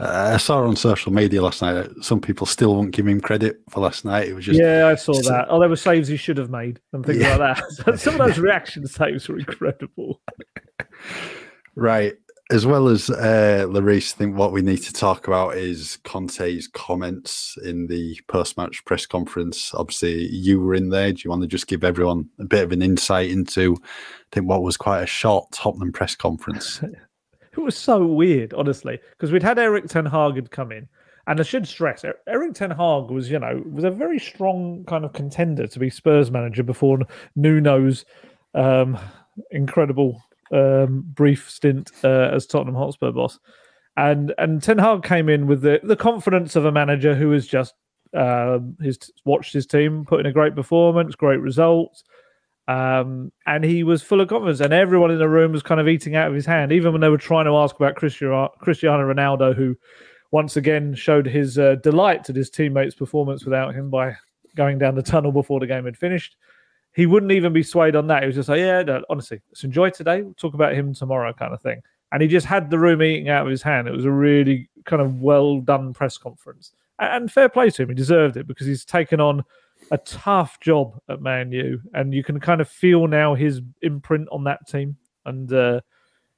[0.00, 3.20] Uh, I saw on social media last night that some people still won't give him
[3.20, 4.28] credit for last night.
[4.28, 5.46] It was just yeah, I saw that.
[5.50, 7.36] Oh, there were saves he should have made and things yeah.
[7.36, 7.98] like that.
[8.00, 10.20] Some of those reaction saves were incredible.
[11.76, 12.14] right
[12.50, 16.66] as well as uh, Lloris, I think what we need to talk about is Conte's
[16.66, 19.72] comments in the post-match press conference.
[19.72, 21.12] Obviously, you were in there.
[21.12, 23.86] Do you want to just give everyone a bit of an insight into, I
[24.32, 26.82] think, what was quite a short Tottenham press conference?
[27.52, 30.88] it was so weird, honestly, because we'd had Erik Ten Hag come in,
[31.26, 35.04] and I should stress, Erik Ten Hag was, you know, was a very strong kind
[35.04, 36.98] of contender to be Spurs manager before
[37.36, 38.04] Nuno's
[38.54, 38.98] um,
[39.50, 40.22] incredible
[40.52, 43.38] um, brief stint uh, as Tottenham Hotspur boss,
[43.96, 47.46] and and Ten Hag came in with the the confidence of a manager who has
[47.46, 47.74] just
[48.14, 52.04] uh, his watched his team put in a great performance, great results.
[52.70, 55.88] Um, and he was full of confidence, and everyone in the room was kind of
[55.88, 59.56] eating out of his hand, even when they were trying to ask about Cristiano, Ronaldo,
[59.56, 59.76] who
[60.30, 64.14] once again showed his uh, delight at his teammates' performance without him by
[64.54, 66.36] going down the tunnel before the game had finished
[66.92, 68.22] he wouldn't even be swayed on that.
[68.22, 70.22] He was just like, yeah, no, honestly, let's enjoy today.
[70.22, 71.82] We'll talk about him tomorrow, kind of thing.
[72.12, 73.86] And he just had the room eating out of his hand.
[73.86, 76.72] It was a really kind of well done press conference.
[76.98, 77.88] And fair play to him.
[77.88, 79.44] He deserved it because he's taken on
[79.90, 81.80] a tough job at Man U.
[81.94, 84.96] And you can kind of feel now his imprint on that team.
[85.24, 85.80] And, uh,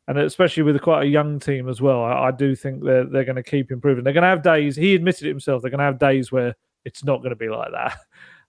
[0.09, 3.25] and especially with quite a young team as well, I, I do think they're they're
[3.25, 4.03] going to keep improving.
[4.05, 4.75] They're going to have days.
[4.75, 5.63] He admitted it himself.
[5.63, 7.99] They're going to have days where it's not going to be like that.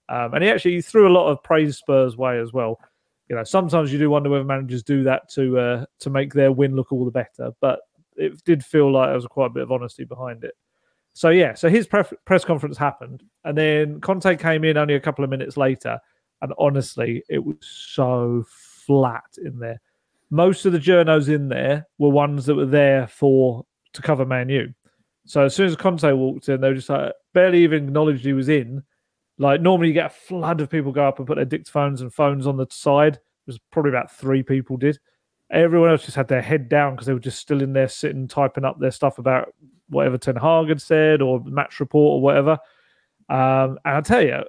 [0.10, 2.78] Um, and he actually threw a lot of praise Spurs' way as well.
[3.30, 6.52] You know, sometimes you do wonder whether managers do that to uh, to make their
[6.52, 7.52] win look all the better.
[7.62, 7.80] But
[8.18, 10.56] it did feel like there was quite a bit of honesty behind it.
[11.14, 15.00] So yeah, so his pre- press conference happened, and then Conte came in only a
[15.00, 16.00] couple of minutes later,
[16.42, 18.44] and honestly, it was so
[18.86, 19.80] flat in there.
[20.32, 24.50] Most of the journos in there were ones that were there for to cover Man
[24.50, 24.74] U.
[25.26, 28.34] So as soon as Conte walked in, they were just like barely even acknowledged he
[28.34, 28.84] was in,
[29.38, 32.14] like normally you get a flood of people go up and put their dictaphones and
[32.14, 33.16] phones on the side.
[33.16, 35.00] It was probably about three people did.
[35.52, 38.28] Everyone else just had their head down because they were just still in there sitting
[38.28, 39.54] typing up their stuff about
[39.90, 42.52] whatever Ten Hag had said or match report or whatever.
[43.30, 44.44] Um, and I tell you,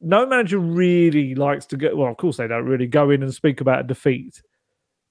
[0.00, 1.94] no manager really likes to go.
[1.94, 4.42] Well, of course they don't really go in and speak about a defeat.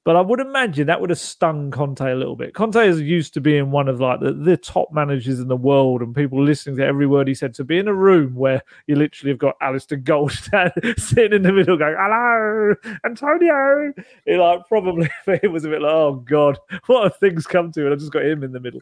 [0.05, 2.53] But I would imagine that would have stung Conte a little bit.
[2.53, 6.01] Conte is used to being one of like the, the top managers in the world
[6.01, 7.53] and people listening to every word he said.
[7.53, 11.53] To be in a room where you literally have got Alasdair Goldstein sitting in the
[11.53, 12.75] middle going, Hello,
[13.05, 13.93] Antonio.
[14.25, 17.85] It like probably it was a bit like, oh God, what have things come to?
[17.85, 18.81] And I just got him in the middle.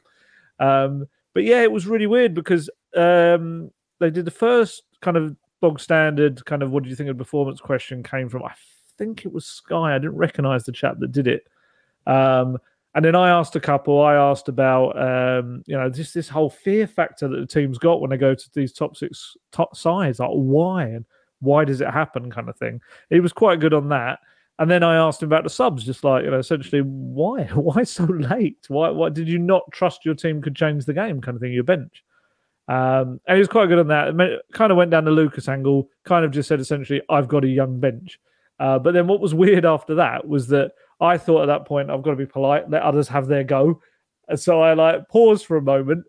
[0.61, 5.35] Um, but yeah, it was really weird because um, they did the first kind of
[5.59, 8.51] bog standard kind of what do you think of performance question came from I
[8.97, 9.95] think it was Sky.
[9.95, 11.47] I didn't recognize the chap that did it.
[12.05, 12.57] Um,
[12.93, 14.01] and then I asked a couple.
[14.01, 18.01] I asked about um, you know just this whole fear factor that the team's got
[18.01, 20.19] when they go to these top six top sides.
[20.19, 21.05] Like why and
[21.39, 22.81] why does it happen, kind of thing.
[23.09, 24.19] He was quite good on that.
[24.61, 27.83] And then I asked him about the subs, just like you know, essentially why why
[27.83, 28.59] so late?
[28.67, 31.51] Why why did you not trust your team could change the game, kind of thing?
[31.51, 32.03] Your bench.
[32.67, 34.09] Um, and he was quite good on that.
[34.09, 35.89] It kind of went down the Lucas angle.
[36.05, 38.19] Kind of just said essentially, I've got a young bench.
[38.59, 41.89] Uh, but then what was weird after that was that I thought at that point
[41.89, 43.81] I've got to be polite, let others have their go.
[44.27, 46.05] And so I like paused for a moment,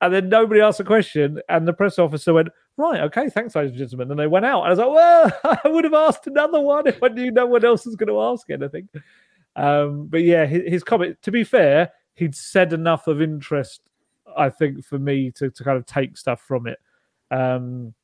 [0.00, 3.70] And then nobody asked a question, and the press officer went, Right, okay, thanks, ladies
[3.70, 4.10] and gentlemen.
[4.10, 4.62] And they went out.
[4.62, 5.32] I was like, Well,
[5.64, 8.20] I would have asked another one if I knew no one else was going to
[8.20, 8.88] ask anything.
[9.56, 13.80] Um, but yeah, his, his comment, to be fair, he'd said enough of interest,
[14.36, 16.78] I think, for me to, to kind of take stuff from it.
[17.30, 17.94] Um,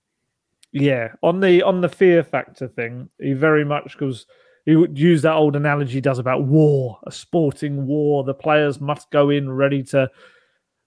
[0.73, 4.27] yeah, on the on the fear factor thing, he very much goes.
[4.67, 8.23] He would use that old analogy does about war, a sporting war.
[8.23, 10.09] The players must go in ready to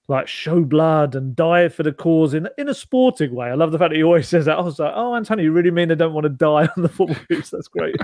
[0.07, 3.47] like show blood and die for the cause in in a sporting way.
[3.47, 4.57] I love the fact that he always says that.
[4.57, 6.89] I was like, oh, Antonio, you really mean they don't want to die on the
[6.89, 7.49] football pitch?
[7.49, 7.95] That's great.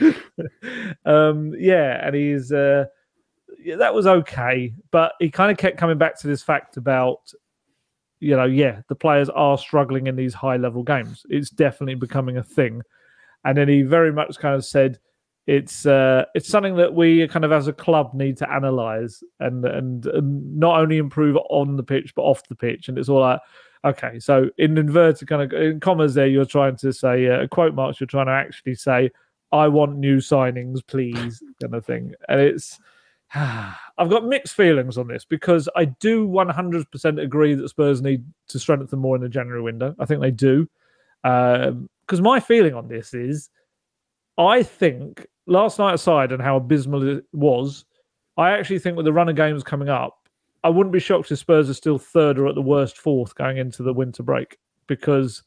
[1.06, 2.86] um, yeah, and he's uh,
[3.58, 7.32] yeah, that was okay, but he kind of kept coming back to this fact about
[8.20, 11.26] you know, yeah, the players are struggling in these high level games.
[11.28, 12.82] It's definitely becoming a thing.
[13.44, 14.98] And then he very much kind of said
[15.46, 19.64] it's uh, it's something that we kind of as a club need to analyze and,
[19.64, 22.88] and and not only improve on the pitch but off the pitch.
[22.88, 23.40] And it's all like,
[23.84, 27.74] okay, so in inverted kind of in commas there, you're trying to say uh, quote
[27.74, 28.00] marks.
[28.00, 29.10] You're trying to actually say,
[29.52, 32.14] I want new signings, please, kind of thing.
[32.28, 32.80] And it's
[33.34, 38.58] I've got mixed feelings on this because I do 100% agree that Spurs need to
[38.58, 39.94] strengthen more in the January window.
[39.98, 40.68] I think they do.
[41.22, 43.48] Because um, my feeling on this is
[44.38, 47.84] I think last night aside and how abysmal it was,
[48.36, 50.28] I actually think with the run of games coming up,
[50.62, 53.56] I wouldn't be shocked if Spurs are still third or at the worst fourth going
[53.56, 55.42] into the winter break because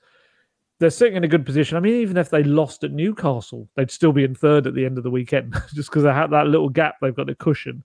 [0.80, 1.78] they're sitting in a good position.
[1.78, 4.86] I mean, even if they lost at Newcastle, they'd still be in third at the
[4.86, 6.95] end of the weekend just because they have that little gap.
[7.02, 7.84] They've got the cushion,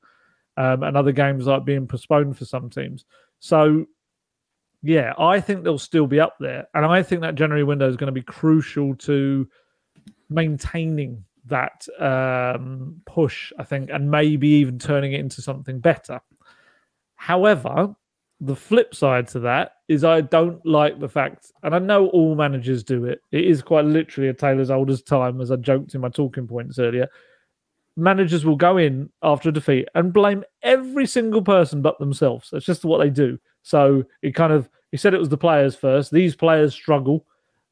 [0.56, 3.04] um, and other games like being postponed for some teams.
[3.40, 3.86] So,
[4.82, 7.96] yeah, I think they'll still be up there, and I think that January window is
[7.96, 9.48] going to be crucial to
[10.30, 13.52] maintaining that um, push.
[13.58, 16.20] I think, and maybe even turning it into something better.
[17.16, 17.94] However,
[18.40, 22.34] the flip side to that is I don't like the fact, and I know all
[22.34, 23.20] managers do it.
[23.32, 26.46] It is quite literally a tailor's old as time, as I joked in my talking
[26.46, 27.08] points earlier.
[27.96, 32.48] Managers will go in after a defeat and blame every single person but themselves.
[32.50, 33.38] That's just what they do.
[33.62, 36.10] So it kind of he said it was the players first.
[36.12, 37.26] These players struggle.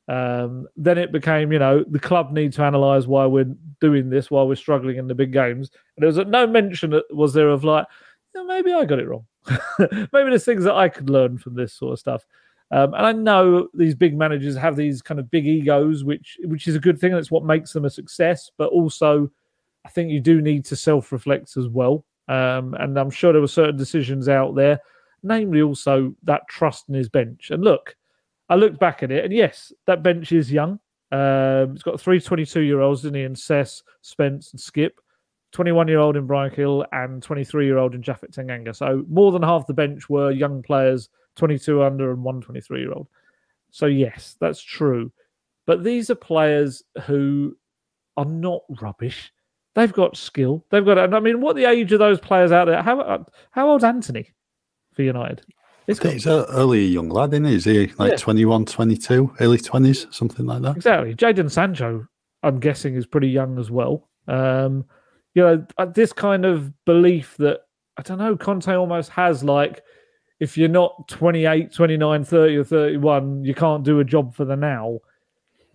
[0.08, 4.30] Um, then it became, you know, the club need to analyse why we're doing this,
[4.30, 5.70] why we're struggling in the big games.
[5.96, 7.86] And there was no mention was there of like,
[8.34, 9.26] maybe I got it wrong.
[9.78, 12.24] maybe there's things that I could learn from this sort of stuff.
[12.70, 16.66] Um, and I know these big managers have these kind of big egos, which which
[16.66, 17.12] is a good thing.
[17.12, 18.50] That's what makes them a success.
[18.56, 19.30] But also,
[19.84, 22.06] I think you do need to self reflect as well.
[22.28, 24.80] Um, and I'm sure there were certain decisions out there,
[25.22, 27.50] namely also that trust in his bench.
[27.50, 27.94] And look,
[28.52, 30.78] I looked back at it, and yes, that bench is young.
[31.10, 33.16] Um, it's got three 22 year olds, in?
[33.16, 34.90] And Sess, Spence, and Skipp.
[35.52, 38.76] 21 year old in Bryan Gil and 23 year old in Japhet Tanganga.
[38.76, 42.92] So more than half the bench were young players, 22 under and one 23 year
[42.92, 43.08] old.
[43.70, 45.10] So, yes, that's true.
[45.66, 47.56] But these are players who
[48.18, 49.32] are not rubbish.
[49.74, 50.62] They've got skill.
[50.70, 52.82] They've got, and I mean, what the age of those players out there?
[52.82, 54.30] How, how old's Antony
[54.92, 55.42] for United?
[55.86, 57.54] He's, got, he's a early young lad, isn't he?
[57.54, 58.16] Is he like yeah.
[58.16, 60.76] 21, 22, early 20s, something like that?
[60.76, 61.14] Exactly.
[61.14, 62.06] Jadon Sancho,
[62.42, 64.08] I'm guessing, is pretty young as well.
[64.28, 64.84] Um,
[65.34, 67.60] you know, uh, this kind of belief that
[67.96, 69.82] I don't know, Conte almost has like
[70.40, 74.56] if you're not 28, 29, 30, or 31, you can't do a job for the
[74.56, 74.98] now.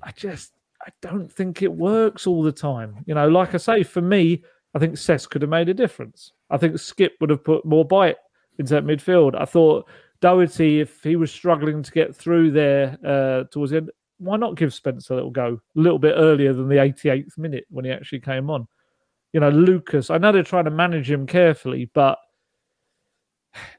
[0.03, 0.51] I just
[0.85, 3.03] I don't think it works all the time.
[3.05, 4.43] You know, like I say, for me,
[4.75, 6.33] I think Sess could have made a difference.
[6.49, 8.17] I think Skipp would have put more bite
[8.57, 9.39] into that midfield.
[9.39, 9.87] I thought
[10.21, 14.55] Doherty, if he was struggling to get through there uh, towards the end, why not
[14.55, 17.91] give Spence a little go a little bit earlier than the 88th minute when he
[17.91, 18.67] actually came on?
[19.33, 20.09] you know, Lucas.
[20.09, 22.17] I know they're trying to manage him carefully, but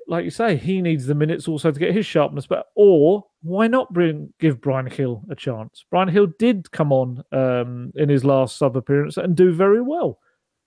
[0.07, 2.47] like you say, he needs the minutes also to get his sharpness.
[2.47, 5.85] But or why not bring give Bryan Gil a chance?
[5.91, 10.19] Bryan Gil did come on um, in his last sub appearance and do very well,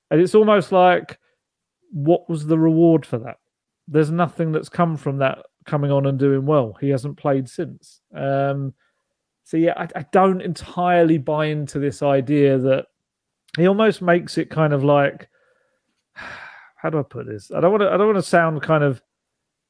[0.09, 1.17] and it's almost like
[1.91, 3.37] what was the reward for that?
[3.91, 6.75] There's nothing that's come from that coming on and doing well.
[6.81, 8.01] He hasn't played since.
[8.15, 8.73] Um,
[9.43, 12.87] so yeah, I, I don't entirely buy into this idea that
[13.57, 15.29] he almost makes it kind of like
[16.15, 17.51] how do I put this?
[17.51, 17.91] I don't want to.
[17.91, 19.01] I don't want to sound kind of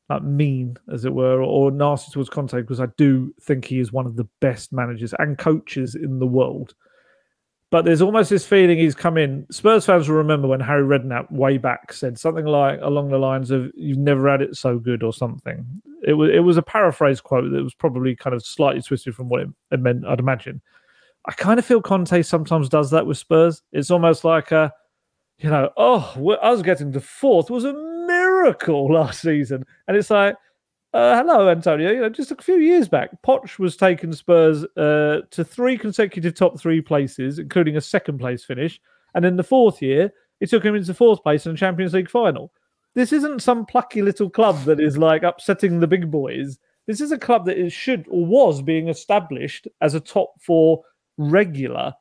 [0.09, 3.80] like mean, as it were, or, or nasty towards Conte because I do think he
[3.80, 6.74] is one of the best managers and coaches in the world.
[7.72, 9.47] But there's almost this feeling he's come in.
[9.49, 13.49] Spurs fans will remember when Harry Redknapp way back said something like along the lines
[13.49, 15.65] of "You've never had it so good" or something.
[16.03, 19.30] It was it was a paraphrase quote that was probably kind of slightly twisted from
[19.30, 19.41] what
[19.72, 20.05] it meant.
[20.05, 20.61] I'd imagine.
[21.26, 23.61] I kind of feel Conte sometimes does that with Spurs.
[23.72, 24.74] It's almost like a,
[25.38, 30.36] you know, oh, us getting to fourth was a miracle last season, and it's like,
[30.94, 31.92] uh, hello, Antonio.
[31.92, 36.36] You know, just a few years back, Poch was taking Spurs uh, to three consecutive
[36.36, 38.80] top three places, including a second place finish.
[39.16, 42.10] And in the fourth year, he took him into fourth place in the Champions League
[42.10, 42.52] final.
[42.94, 46.60] This isn't some plucky little club that is like upsetting the big boys.
[46.88, 50.84] This is a club that is, should or was being established as a top four
[51.18, 51.94] regular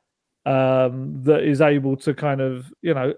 [0.45, 3.13] um, that is able to kind of, you know,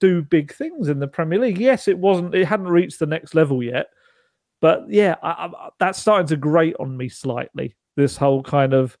[0.00, 1.58] do big things in the Premier League.
[1.58, 3.86] Yes, it wasn't, it hadn't reached the next level yet
[4.62, 7.74] but yeah, I, I, that's starting to grate on me slightly.
[7.96, 8.96] This whole kind of,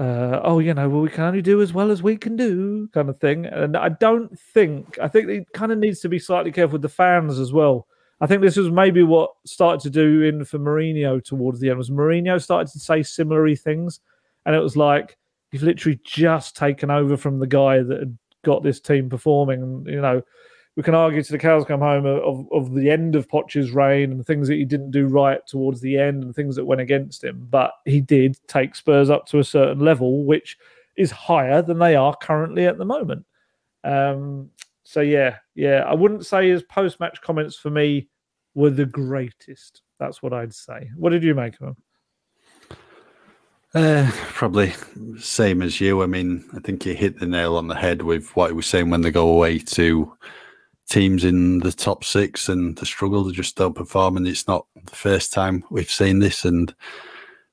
[0.00, 2.88] uh, oh, you know, well, we can only do as well as we can do
[2.88, 3.46] kind of thing.
[3.46, 6.82] And I don't think, I think it kind of needs to be slightly careful with
[6.82, 7.86] the fans as well.
[8.20, 11.78] I think this was maybe what started to do in for Mourinho towards the end
[11.78, 14.00] was Mourinho started to say similar things.
[14.44, 15.16] And it was like,
[15.52, 19.84] you've literally just taken over from the guy that had got this team performing.
[19.86, 20.22] You know,
[20.76, 24.12] we can argue to the cows come home of, of the end of Poch's reign
[24.12, 27.24] and things that he didn't do right towards the end and things that went against
[27.24, 27.46] him.
[27.50, 30.56] But he did take Spurs up to a certain level, which
[30.96, 33.26] is higher than they are currently at the moment.
[33.82, 34.50] Um,
[34.84, 38.08] so yeah, yeah, I wouldn't say his post-match comments for me
[38.54, 39.82] were the greatest.
[39.98, 40.90] That's what I'd say.
[40.96, 41.76] What did you make of him?
[43.72, 44.72] Uh, probably
[45.18, 46.02] same as you.
[46.02, 48.66] I mean, I think you hit the nail on the head with what he was
[48.66, 50.12] saying when they go away to
[50.90, 54.16] teams in the top six and the struggle to just don't perform.
[54.16, 56.44] And it's not the first time we've seen this.
[56.44, 56.74] And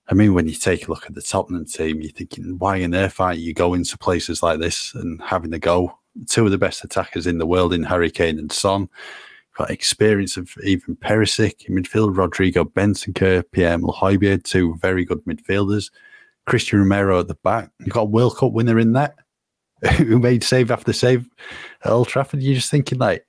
[0.10, 2.96] I mean, when you take a look at the Tottenham team, you're thinking, why on
[2.96, 5.98] earth aren't you going to places like this and having a go?
[6.28, 8.90] Two of the best attackers in the world in Harry Kane and Son.
[9.56, 15.92] Got experience of Ivan Perisic in midfield, Rodrigo Bentancur, Pierre Højbjerg, two very good midfielders.
[16.48, 17.70] Cristian Romero at the back.
[17.80, 19.16] You've got a World Cup winner in that.
[19.98, 21.28] who made save after save
[21.84, 22.42] at Old Trafford.
[22.42, 23.26] You're just thinking like,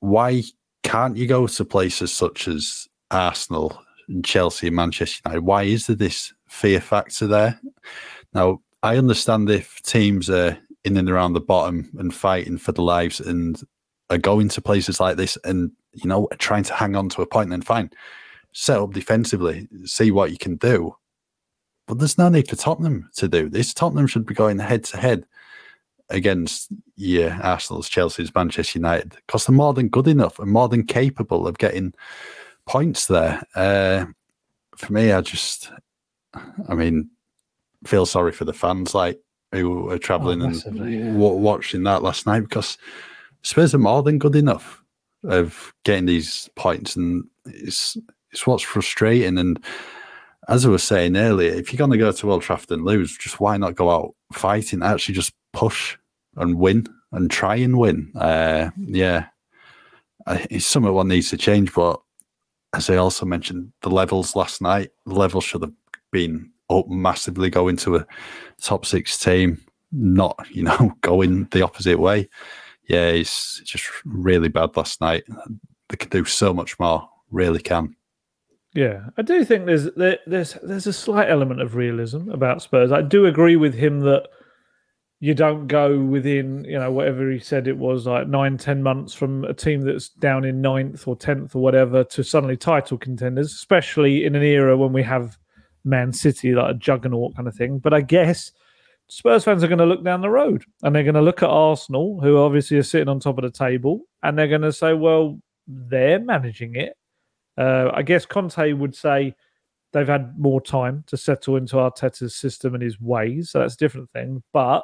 [0.00, 0.42] why
[0.82, 5.44] can't you go to places such as Arsenal and Chelsea and Manchester United?
[5.44, 7.60] Why is there this fear factor there?
[8.32, 12.84] Now, I understand if teams are in and around the bottom and fighting for their
[12.84, 13.60] lives and
[14.08, 17.26] are going to places like this and you know trying to hang on to a
[17.26, 17.90] point, then fine,
[18.52, 20.94] set up defensively, see what you can do.
[21.90, 23.74] But there's no need for Tottenham to do this.
[23.74, 25.26] Tottenham should be going head to head
[26.08, 30.84] against yeah, Arsenal's, Chelsea's, Manchester United because they're more than good enough and more than
[30.84, 31.92] capable of getting
[32.64, 33.42] points there.
[33.56, 34.06] Uh,
[34.76, 35.72] for me, I just,
[36.68, 37.10] I mean,
[37.84, 39.20] feel sorry for the fans like
[39.50, 42.78] who were traveling oh, and w- watching that last night because
[43.42, 44.80] Spurs are more than good enough
[45.24, 47.96] of getting these points, and it's
[48.30, 49.60] it's what's frustrating and
[50.48, 53.16] as I was saying earlier, if you're going to go to Old Trafford and lose,
[53.16, 54.82] just why not go out fighting?
[54.82, 55.96] Actually, just push
[56.36, 58.12] and win and try and win.
[58.14, 59.26] Uh, yeah,
[60.26, 61.72] it's something what needs to change.
[61.74, 62.00] But
[62.72, 65.72] as I also mentioned, the levels last night, the levels should have
[66.10, 68.06] been up massively going to a
[68.60, 69.60] top six team,
[69.92, 72.28] not you know going the opposite way.
[72.88, 75.24] Yeah, it's just really bad last night.
[75.88, 77.94] They can do so much more, really can.
[78.74, 82.92] Yeah, I do think there's there, there's there's a slight element of realism about Spurs.
[82.92, 84.28] I do agree with him that
[85.18, 89.12] you don't go within you know whatever he said it was like nine ten months
[89.12, 93.52] from a team that's down in ninth or tenth or whatever to suddenly title contenders,
[93.52, 95.36] especially in an era when we have
[95.84, 97.80] Man City like a juggernaut kind of thing.
[97.80, 98.52] But I guess
[99.08, 101.50] Spurs fans are going to look down the road and they're going to look at
[101.50, 104.94] Arsenal, who obviously are sitting on top of the table, and they're going to say,
[104.94, 106.94] well, they're managing it
[107.60, 109.34] uh, I guess Conte would say
[109.92, 113.50] they've had more time to settle into Arteta's system and his ways.
[113.50, 114.42] So that's a different thing.
[114.54, 114.82] But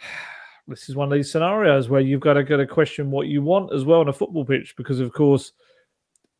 [0.68, 3.42] this is one of these scenarios where you've got to get a question what you
[3.42, 5.52] want as well on a football pitch, because of course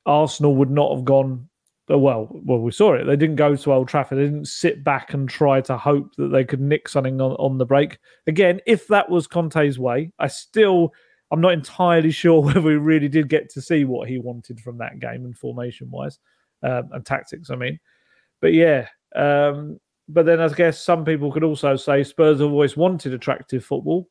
[0.04, 1.48] Arsenal would not have gone.
[1.90, 3.04] Uh, well, well, we saw it.
[3.04, 4.18] They didn't go to Old Trafford.
[4.18, 7.56] They didn't sit back and try to hope that they could nick something on, on
[7.56, 7.98] the break.
[8.26, 10.92] Again, if that was Conte's way, I still
[11.30, 14.78] I'm not entirely sure whether we really did get to see what he wanted from
[14.78, 16.18] that game and formation wise
[16.62, 17.50] um, and tactics.
[17.50, 17.78] I mean,
[18.40, 18.88] but yeah.
[19.14, 23.64] Um, but then I guess some people could also say Spurs have always wanted attractive
[23.64, 24.08] football,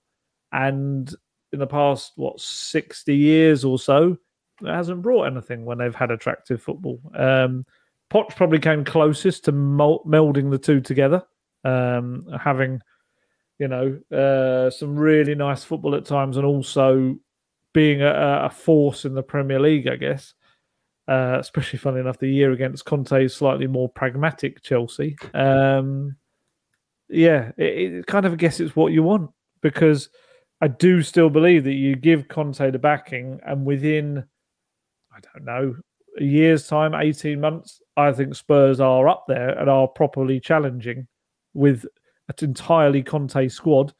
[0.51, 1.13] and
[1.53, 4.18] in the past what 60 years or so,
[4.61, 6.99] it hasn't brought anything when they've had attractive football.
[7.13, 7.66] Um,
[8.11, 11.24] Poch probably came closest to melding the two together,
[11.63, 12.82] um, having
[13.60, 17.16] you know, uh, some really nice football at times, and also
[17.74, 20.34] being a, a force in the Premier League, I guess.
[21.08, 25.16] Uh, especially funny enough, the year against Conte's slightly more pragmatic Chelsea.
[25.36, 26.16] Um,
[27.10, 29.30] yeah, it, it kind of I guess it's what you want
[29.62, 30.10] because
[30.62, 34.26] I do still believe that you give Conte the backing, and within
[35.14, 35.76] I don't know
[36.18, 41.08] a year's time, 18 months, I think Spurs are up there and are properly challenging
[41.53, 41.86] with
[42.28, 43.93] an entirely Conte squad,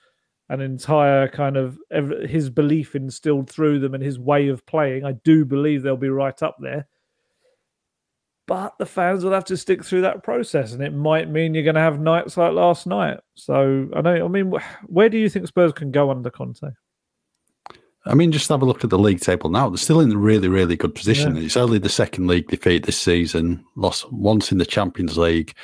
[0.50, 1.78] an entire kind of
[2.28, 5.06] his belief instilled through them and his way of playing.
[5.06, 6.88] I do believe they'll be right up there.
[8.48, 11.64] But the fans will have to stick through that process, and it might mean you're
[11.64, 13.20] going to have nights like last night.
[13.34, 14.24] So I know.
[14.24, 14.54] I mean,
[14.86, 16.70] where do you think Spurs can go under Conte?
[18.08, 19.70] I mean, just have a look at the league table now.
[19.70, 21.36] They're still in a really, really good position.
[21.36, 21.42] Yeah.
[21.42, 25.56] It's only the second league defeat this season, lost once in the Champions League.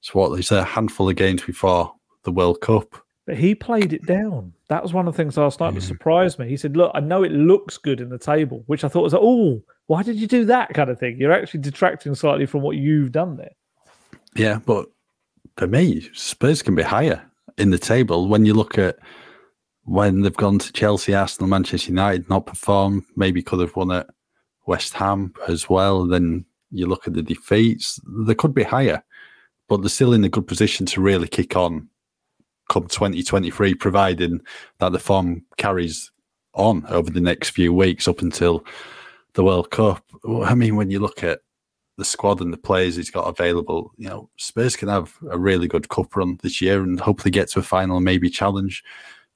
[0.00, 1.94] So, what is there a handful of games before
[2.24, 3.04] the World Cup?
[3.26, 4.52] But he played it down.
[4.68, 5.86] That was one of the things last night that hmm.
[5.86, 6.48] surprised me.
[6.48, 9.12] He said, Look, I know it looks good in the table, which I thought was
[9.12, 11.16] like, Oh, why did you do that kind of thing?
[11.18, 13.52] You're actually detracting slightly from what you've done there.
[14.36, 14.86] Yeah, but
[15.56, 17.22] for me, Spurs can be higher
[17.56, 18.98] in the table when you look at
[19.84, 24.08] when they've gone to Chelsea, Arsenal, Manchester United, not performed, maybe could have won at
[24.66, 26.06] West Ham as well.
[26.06, 29.04] Then you look at the defeats, they could be higher,
[29.68, 31.88] but they're still in a good position to really kick on
[32.68, 34.40] come 2023, providing
[34.78, 36.10] that the form carries
[36.54, 38.64] on over the next few weeks up until
[39.34, 40.04] the World Cup.
[40.44, 41.40] I mean, when you look at
[41.96, 45.68] the squad and the players he's got available, you know, Spurs can have a really
[45.68, 48.82] good cup run this year and hopefully get to a final, maybe challenge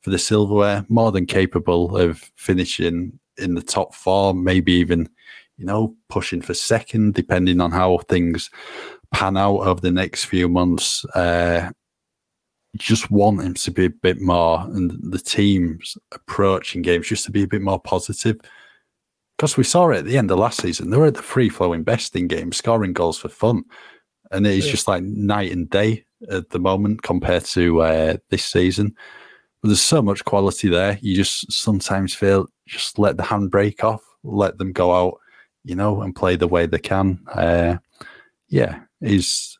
[0.01, 5.09] for the silverware, more than capable of finishing in the top four, maybe even,
[5.57, 8.51] you know, pushing for second, depending on how things
[9.13, 11.05] pan out over the next few months.
[11.15, 11.71] Uh,
[12.77, 17.25] just want him to be a bit more and the team's approach in games just
[17.25, 18.39] to be a bit more positive.
[19.37, 21.49] Because we saw it at the end of last season, they were at the free
[21.49, 23.65] flowing best in games, scoring goals for fun.
[24.31, 24.73] And it's yeah.
[24.73, 28.95] just like night and day at the moment compared to uh, this season.
[29.63, 30.99] But there's so much quality there.
[31.01, 35.19] You just sometimes feel just let the handbrake off, let them go out,
[35.65, 37.21] you know, and play the way they can.
[37.33, 37.79] Uh,
[38.49, 39.57] yeah, is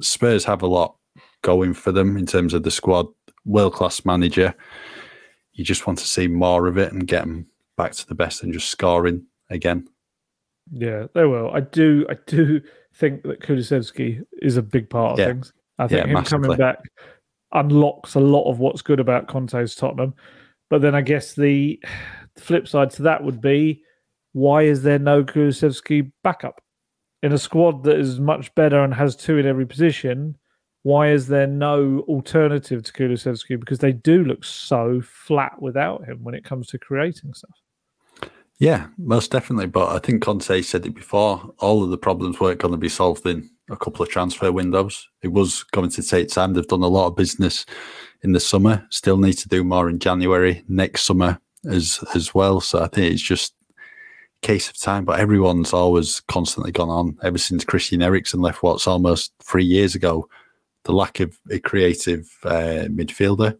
[0.00, 0.97] Spurs have a lot
[1.42, 3.06] going for them in terms of the squad.
[3.44, 4.54] World class manager.
[5.52, 8.42] You just want to see more of it and get them back to the best
[8.42, 9.88] and just scoring again.
[10.70, 11.50] Yeah, they will.
[11.50, 12.04] I do.
[12.10, 12.60] I do
[12.94, 15.26] think that Kulusevski is a big part of yeah.
[15.26, 15.52] things.
[15.78, 16.48] I think yeah, him massively.
[16.48, 16.78] coming back
[17.52, 20.14] unlocks a lot of what's good about Conte's Tottenham.
[20.68, 21.80] But then I guess the,
[22.40, 23.82] flip side to that would be
[24.32, 26.60] why is there no Kulusevski backup
[27.22, 30.36] in a squad that is much better and has two in every position?
[30.82, 33.58] Why is there no alternative to Kulusevski?
[33.58, 37.58] Because they do look so flat without him when it comes to creating stuff.
[38.58, 39.66] Yeah, most definitely.
[39.66, 41.54] But I think Conte said it before.
[41.58, 45.08] All of the problems weren't going to be solved in a couple of transfer windows.
[45.22, 46.54] It was going to take time.
[46.54, 47.64] They've done a lot of business
[48.22, 48.84] in the summer.
[48.90, 52.60] Still need to do more in January next summer as as well.
[52.60, 53.54] So I think it's just
[54.42, 55.04] a case of time.
[55.04, 58.62] But everyone's always constantly gone on ever since Christian Eriksen left.
[58.62, 60.28] What's almost three years ago.
[60.88, 63.58] The lack of a creative uh, midfielder.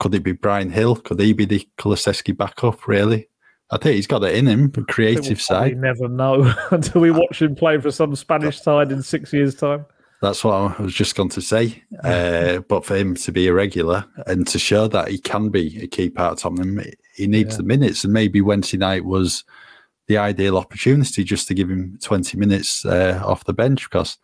[0.00, 0.96] Could it be Bryan Gil?
[0.96, 2.88] Could he be the Kulusevski backup?
[2.88, 3.28] Really?
[3.70, 5.74] I think he's got it in him, the creative we'll side.
[5.74, 9.56] We never know until we watch him play for some Spanish side in six years'
[9.56, 9.84] time.
[10.22, 11.84] That's what I was just going to say.
[12.02, 15.82] Uh, but for him to be a regular and to show that he can be
[15.82, 16.82] a key part of Tottenham,
[17.14, 17.56] he needs yeah.
[17.58, 18.04] the minutes.
[18.04, 19.44] And maybe Wednesday night was
[20.06, 23.84] the ideal opportunity just to give him 20 minutes uh, off the bench.
[23.84, 24.16] Because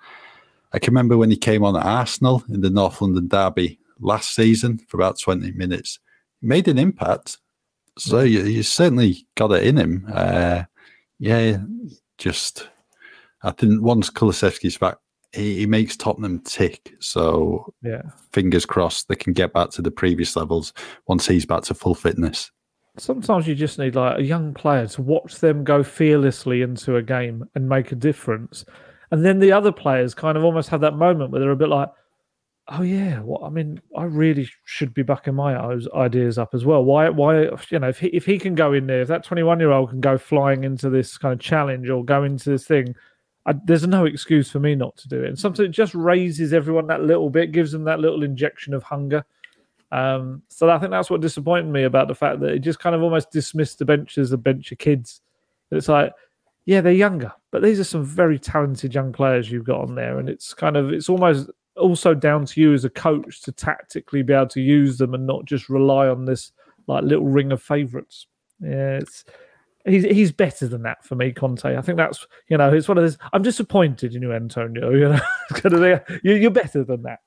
[0.75, 4.35] I can remember when he came on at Arsenal in the North London Derby last
[4.35, 5.99] season for about 20 minutes.
[6.41, 7.39] He made an impact
[7.99, 10.07] so you, you certainly got it in him.
[10.13, 10.65] Uh,
[11.19, 11.59] yeah,
[12.19, 12.69] just
[13.43, 14.97] I think once Kulusevski's back,
[15.33, 16.95] he, he, makes Tottenham tick.
[17.01, 18.03] So yeah,
[18.33, 20.73] fingers crossed they can get back to the previous levels
[21.07, 22.51] once he's back to full fitness.
[22.97, 27.03] Sometimes you just need like a young player to watch them go fearlessly into a
[27.03, 28.65] game and make a difference,
[29.15, 31.69] and then the other players kind of almost have that moment where they're a bit
[31.69, 31.89] like
[32.69, 35.55] Oh yeah, well, I mean, I really should be backing my
[35.95, 36.83] ideas up as well.
[36.83, 37.11] Why?
[37.11, 37.51] Why?
[37.69, 39.71] You know, if he if he can go in there, if that twenty one year
[39.71, 42.95] old can go flying into this kind of challenge or go into this thing,
[43.45, 45.29] I, there's no excuse for me not to do it.
[45.29, 48.83] And something it just raises everyone that little bit, gives them that little injection of
[48.83, 49.27] hunger.
[49.93, 52.97] Um, so I think that's what disappointed me about the fact that it just kind
[52.97, 55.21] of almost dismissed the bench as a bench of kids.
[55.71, 56.13] It's like,
[56.67, 60.19] yeah, they're younger, but these are some very talented young players you've got on there,
[60.19, 64.23] and it's kind of it's almost also down to you as a coach to tactically
[64.23, 66.53] be able to use them and not just rely on this
[66.87, 68.27] like little ring of favourites.
[68.61, 69.25] Yeah, it's
[69.85, 71.77] he's he's better than that for me, Conte.
[71.77, 73.19] I think that's you know it's one of those.
[73.33, 74.91] I'm disappointed in you, Antonio.
[75.63, 77.21] You know, you're better than that.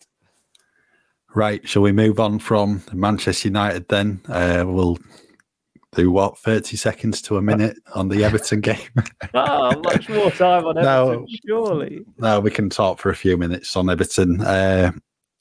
[1.36, 1.68] Right.
[1.70, 4.22] Shall we move on from Manchester United then?
[4.28, 4.98] Uh, we'll
[5.98, 8.78] do what, 30 seconds to a minute on the Everton game?
[9.34, 12.06] oh, much more time on Everton, no, surely.
[12.20, 14.42] No, we can talk for a few minutes on Everton.
[14.42, 14.92] Uh,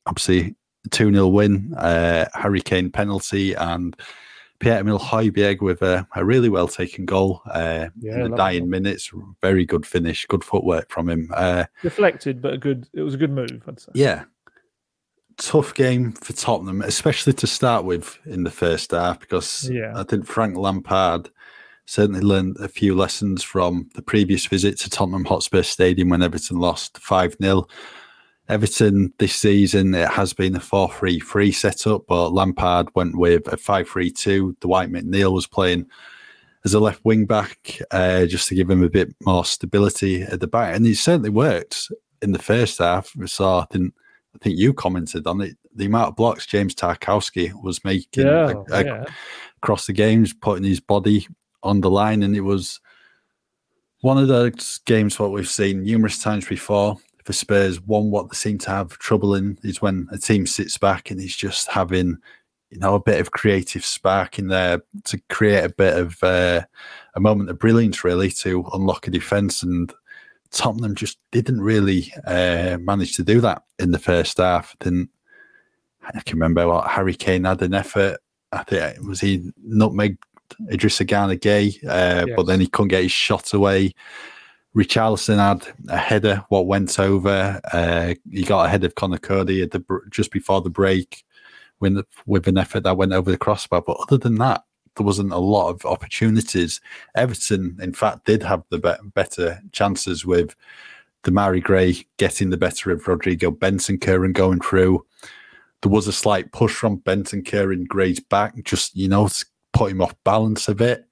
[0.06, 0.56] obviously,
[0.90, 3.96] 2 0 win, uh, Harry Kane penalty, and
[4.60, 8.70] Pierre-Emile Højbjerg with a, a, really well taken goal uh, yeah, in the dying that.
[8.70, 9.10] minutes.
[9.42, 11.30] Very good finish, good footwork from him.
[11.34, 12.88] Uh, Deflected, but a good.
[12.94, 13.62] It was a good move.
[13.68, 13.92] I'd say.
[13.94, 14.24] Yeah,
[15.38, 19.92] tough game for Tottenham, especially to start with in the first half, because yeah.
[19.94, 21.30] I think Frank Lampard
[21.86, 26.58] certainly learned a few lessons from the previous visit to Tottenham Hotspur Stadium when Everton
[26.58, 27.66] lost 5 0.
[28.48, 33.46] Everton this season, it has been a 4 3 3 setup, but Lampard went with
[33.48, 34.56] a 5 3 2.
[34.60, 35.86] Dwight McNeil was playing
[36.64, 40.40] as a left wing back uh, just to give him a bit more stability at
[40.40, 40.74] the back.
[40.74, 41.90] And it certainly worked
[42.22, 43.14] in the first half.
[43.16, 43.94] We saw, I think,
[44.36, 45.56] I think you commented on it.
[45.74, 49.04] The amount of blocks James Tarkowski was making yeah, a, a, yeah.
[49.62, 51.26] across the games, putting his body
[51.62, 52.80] on the line, and it was
[54.00, 57.80] one of those games what we've seen numerous times before for Spurs.
[57.80, 61.20] One what they seem to have trouble in is when a team sits back and
[61.20, 62.18] it's just having
[62.70, 66.62] you know a bit of creative spark in there to create a bit of uh,
[67.14, 69.92] a moment of brilliance really to unlock a defense and
[70.50, 74.76] Tottenham just didn't really uh, manage to do that in the first half.
[74.80, 75.10] Didn't
[76.02, 78.18] I can remember what Harry Kane had an effort.
[78.52, 80.18] I think was he nutmeg
[80.70, 82.36] Idrissa Gana Gueye, uh, yes.
[82.36, 83.94] but then he couldn't get his shot away.
[84.74, 87.60] Richarlison had a header, what went over.
[87.72, 91.24] Uh, he got ahead of Conor Coady at the just before the break,
[91.80, 93.82] with with an effort that went over the crossbar.
[93.82, 94.64] But other than that,
[94.96, 96.80] there wasn't a lot of opportunities.
[97.14, 100.56] Everton, in fact, did have the be- better chances with
[101.22, 105.04] Demarai Gray getting the better of Rodrigo Benson and going through.
[105.82, 109.28] There was a slight push from Bentancur in Gray's back, just you know,
[109.72, 111.04] put him off balance a bit.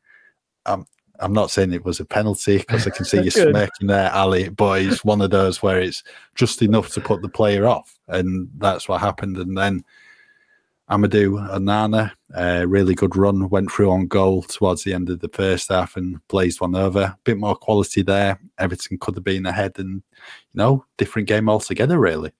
[0.67, 0.87] Um,
[1.21, 4.49] I'm not saying it was a penalty because I can see you smirking there, Ali,
[4.49, 6.03] but it's one of those where it's
[6.35, 9.37] just enough to put the player off, and that's what happened.
[9.37, 9.85] And then
[10.91, 15.31] Amadou Onana, a really good run, went through on goal towards the end of the
[15.31, 17.01] first half and blazed one over.
[17.01, 18.39] A bit more quality there.
[18.59, 20.03] Everton could have been ahead and, you
[20.55, 22.33] know, different game altogether, really.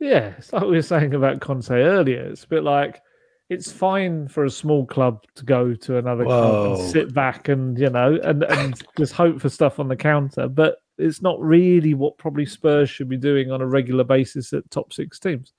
[0.00, 2.22] Yeah, it's like we were saying about Conte earlier.
[2.22, 3.02] It's a bit like
[3.50, 6.40] it's fine for a small club to go to another Whoa.
[6.40, 9.96] club and sit back and, you know, and, and just hope for stuff on the
[9.96, 10.48] counter.
[10.48, 14.70] But it's not really what probably Spurs should be doing on a regular basis at
[14.70, 15.52] top six teams.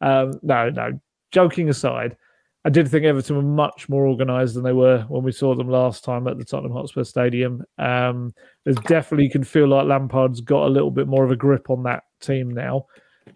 [0.00, 1.00] Um, no, no,
[1.32, 2.16] joking aside,
[2.64, 5.68] I did think Everton were much more organised than they were when we saw them
[5.68, 7.64] last time at the Tottenham Hotspur Stadium.
[7.78, 8.32] Um,
[8.64, 11.70] there's definitely you can feel like Lampard's got a little bit more of a grip
[11.70, 12.86] on that team now.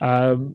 [0.01, 0.55] Um,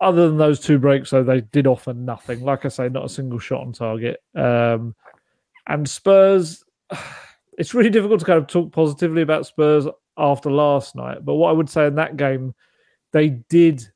[0.00, 2.40] other than those two breaks, though, they did offer nothing.
[2.42, 4.22] Like I say, not a single shot on target.
[4.36, 4.94] Um,
[5.66, 6.64] and Spurs,
[7.58, 11.24] it's really difficult to kind of talk positively about Spurs after last night.
[11.24, 12.54] But what I would say in that game,
[13.12, 13.88] they did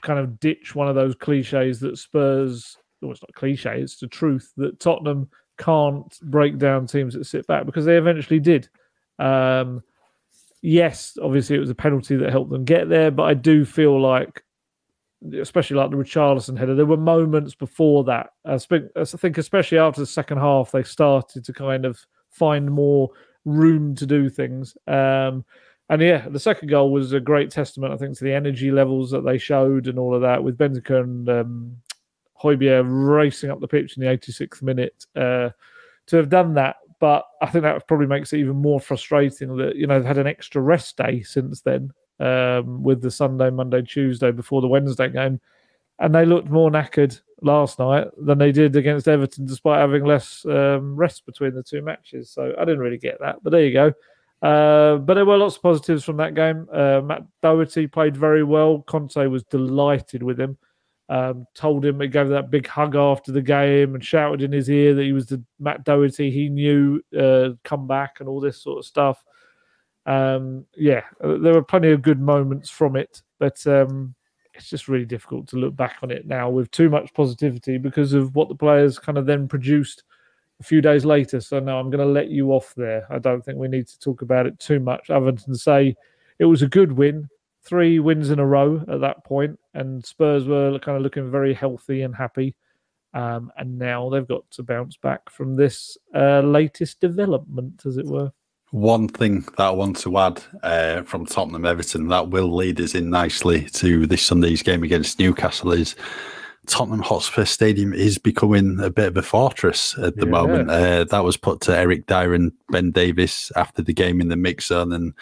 [0.00, 4.06] kind of ditch one of those cliches that Spurs, well, it's not cliche, it's the
[4.06, 5.28] truth that Tottenham
[5.58, 8.68] can't break down teams that sit back because they eventually did.
[9.18, 9.82] Um,
[10.62, 14.00] yes, obviously it was a penalty that helped them get there, but I do feel
[14.00, 14.42] like,
[15.38, 18.30] especially like the Richarlison header, there were moments before that.
[18.44, 23.10] I think, especially after the second half, they started to kind of find more
[23.44, 24.76] room to do things.
[24.86, 25.44] Um,
[25.90, 29.10] and yeah, the second goal was a great testament, I think, to the energy levels
[29.10, 31.76] that they showed and all of that, with Bentancur and um,
[32.40, 35.50] Højbjerg racing up the pitch in the 86th minute uh,
[36.06, 36.76] to have done that.
[37.00, 40.18] But I think that probably makes it even more frustrating that you know they've had
[40.18, 45.08] an extra rest day since then, um, with the Sunday, Monday, Tuesday before the Wednesday
[45.08, 45.40] game,
[45.98, 50.44] and they looked more knackered last night than they did against Everton, despite having less
[50.44, 52.30] um, rest between the two matches.
[52.30, 53.92] So I didn't really get that, but there you go.
[54.42, 56.66] Uh, but there were lots of positives from that game.
[56.72, 58.82] Uh, Matt Doherty played very well.
[58.82, 60.56] Conte was delighted with him.
[61.10, 64.70] Um, told him he gave that big hug after the game and shouted in his
[64.70, 68.62] ear that he was the Matt Doherty he knew uh, come back and all this
[68.62, 69.22] sort of stuff.
[70.06, 74.14] Um, yeah, uh, there were plenty of good moments from it, but um,
[74.54, 78.12] it's just really difficult to look back on it now with too much positivity because
[78.12, 80.04] of what the players kind of then produced
[80.60, 81.40] a few days later.
[81.40, 83.06] So no, I'm going to let you off there.
[83.10, 85.96] I don't think we need to talk about it too much, other than say
[86.38, 87.28] it was a good win,
[87.64, 91.54] three wins in a row at that point, and Spurs were kind of looking very
[91.54, 92.54] healthy and happy.
[93.12, 98.06] Um, and now they've got to bounce back from this uh, latest development, as it
[98.06, 98.30] were.
[98.70, 102.94] One thing that I want to add uh, from Tottenham Everton that will lead us
[102.94, 105.96] in nicely to this Sunday's game against Newcastle is
[106.66, 110.30] Tottenham Hotspur Stadium is becoming a bit of a fortress at the yeah.
[110.30, 110.70] moment.
[110.70, 114.36] Uh, that was put to Eric Dier and Ben Davies after the game in the
[114.36, 115.14] mix zone, and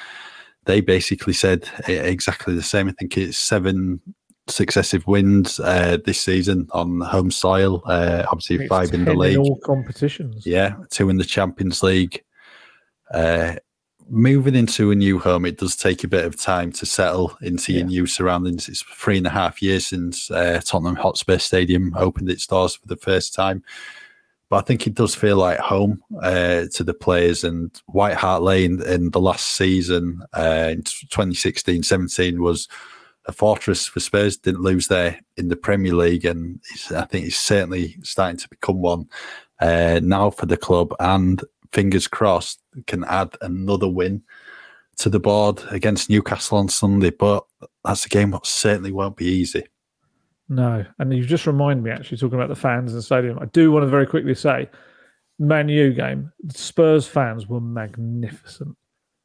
[0.65, 2.89] they basically said exactly the same.
[2.89, 4.01] I think it's seven
[4.49, 7.83] successive wins uh, this season on home soil.
[7.87, 9.35] Uh, obviously, five in the league.
[9.35, 10.45] In all competitions.
[10.45, 12.23] Yeah, two in the Champions League.
[13.13, 13.57] Uh,
[14.09, 17.73] moving into a new home, it does take a bit of time to settle into
[17.73, 17.79] yeah.
[17.79, 18.69] your new surroundings.
[18.69, 22.87] It's three and a half years since uh, Tottenham Hotspur Stadium opened its doors for
[22.87, 23.63] the first time.
[24.51, 27.45] But I think it does feel like home uh, to the players.
[27.45, 32.67] And White Hart Lane in the last season, uh, in 2016 17, was
[33.27, 34.39] a fortress for Spurs.
[34.39, 36.25] Didn't lose there in the Premier League.
[36.25, 36.61] And
[36.97, 39.09] I think it's certainly starting to become one
[39.61, 40.95] uh, now for the club.
[40.99, 44.23] And fingers crossed, can add another win
[44.99, 47.11] to the board against Newcastle on Sunday.
[47.11, 47.45] But
[47.85, 49.65] that's a game that certainly won't be easy.
[50.49, 53.39] No, and you just remind me actually talking about the fans and the stadium.
[53.39, 54.69] I do want to very quickly say,
[55.39, 58.77] Man U game, Spurs fans were magnificent.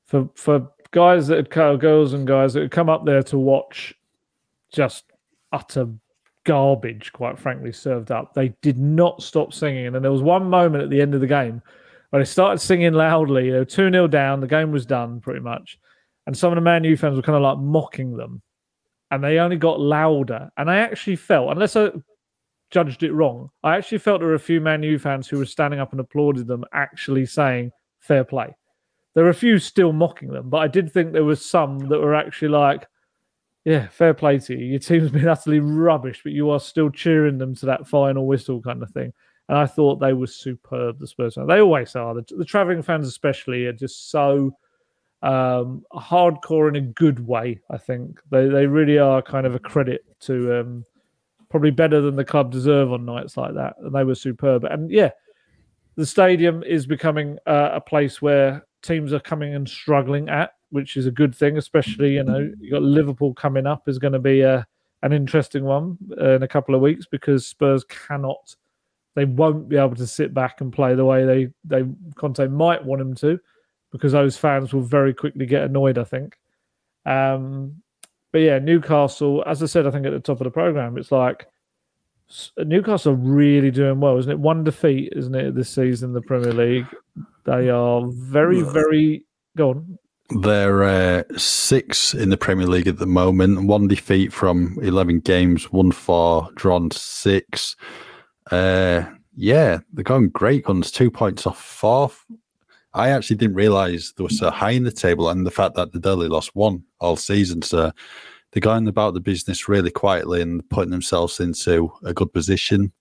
[0.05, 3.95] For for guys that had girls and guys that had come up there to watch,
[4.71, 5.05] just
[5.51, 5.87] utter
[6.43, 8.33] garbage, quite frankly, served up.
[8.33, 11.21] They did not stop singing, and then there was one moment at the end of
[11.21, 11.61] the game
[12.13, 13.49] but they started singing loudly.
[13.49, 14.39] They were 2 0 down.
[14.39, 15.79] The game was done pretty much.
[16.27, 18.43] And some of the Man U fans were kind of like mocking them.
[19.09, 20.51] And they only got louder.
[20.55, 21.89] And I actually felt, unless I
[22.69, 25.45] judged it wrong, I actually felt there were a few Man U fans who were
[25.47, 28.55] standing up and applauded them, actually saying fair play.
[29.15, 31.99] There were a few still mocking them, but I did think there were some that
[31.99, 32.85] were actually like,
[33.65, 34.65] yeah, fair play to you.
[34.65, 38.61] Your team's been utterly rubbish, but you are still cheering them to that final whistle
[38.61, 39.13] kind of thing
[39.49, 40.99] and I thought they were superb.
[40.99, 42.13] The Spurs, they always are.
[42.13, 44.55] The, the traveling fans, especially, are just so
[45.21, 47.59] um, hardcore in a good way.
[47.69, 50.85] I think they they really are kind of a credit to um,
[51.49, 53.75] probably better than the club deserve on nights like that.
[53.79, 54.63] And they were superb.
[54.63, 55.11] And yeah,
[55.95, 60.95] the stadium is becoming uh, a place where teams are coming and struggling at, which
[60.95, 61.57] is a good thing.
[61.57, 64.65] Especially you know you got Liverpool coming up is going to be a
[65.03, 68.55] an interesting one in a couple of weeks because Spurs cannot
[69.15, 72.83] they won't be able to sit back and play the way they they Conte might
[72.83, 73.39] want them to,
[73.91, 75.97] because those fans will very quickly get annoyed.
[75.97, 76.37] I think.
[77.05, 77.81] Um,
[78.31, 81.11] but yeah, Newcastle, as I said, I think at the top of the program, it's
[81.11, 81.47] like
[82.57, 84.39] Newcastle are really doing well, isn't it?
[84.39, 86.87] One defeat, isn't it, this season in the Premier League?
[87.45, 89.25] They are very, very.
[89.55, 89.99] Go on.
[90.41, 93.65] They're uh, six in the Premier League at the moment.
[93.65, 97.75] One defeat from eleven games, one four, drawn six.
[98.53, 102.23] Uh, yeah, they're going great guns, two points off fourth.
[102.93, 105.91] I actually didn't realize they were so high in the table, and the fact that
[105.91, 107.63] they'd only lost one all season.
[107.63, 107.91] So
[108.51, 112.93] they're going about the business really quietly and putting themselves into a good position.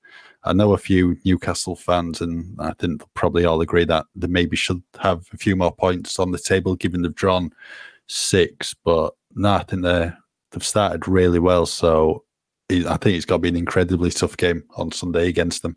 [0.45, 4.29] I know a few Newcastle fans, and I think they'll probably all agree that they
[4.29, 7.53] maybe should have a few more points on the table, given they've drawn
[8.07, 8.73] six.
[8.73, 10.13] But no, I think they
[10.51, 11.67] they've started really well.
[11.67, 12.25] So
[12.87, 15.77] I think it's got to be an incredibly tough game on Sunday against them.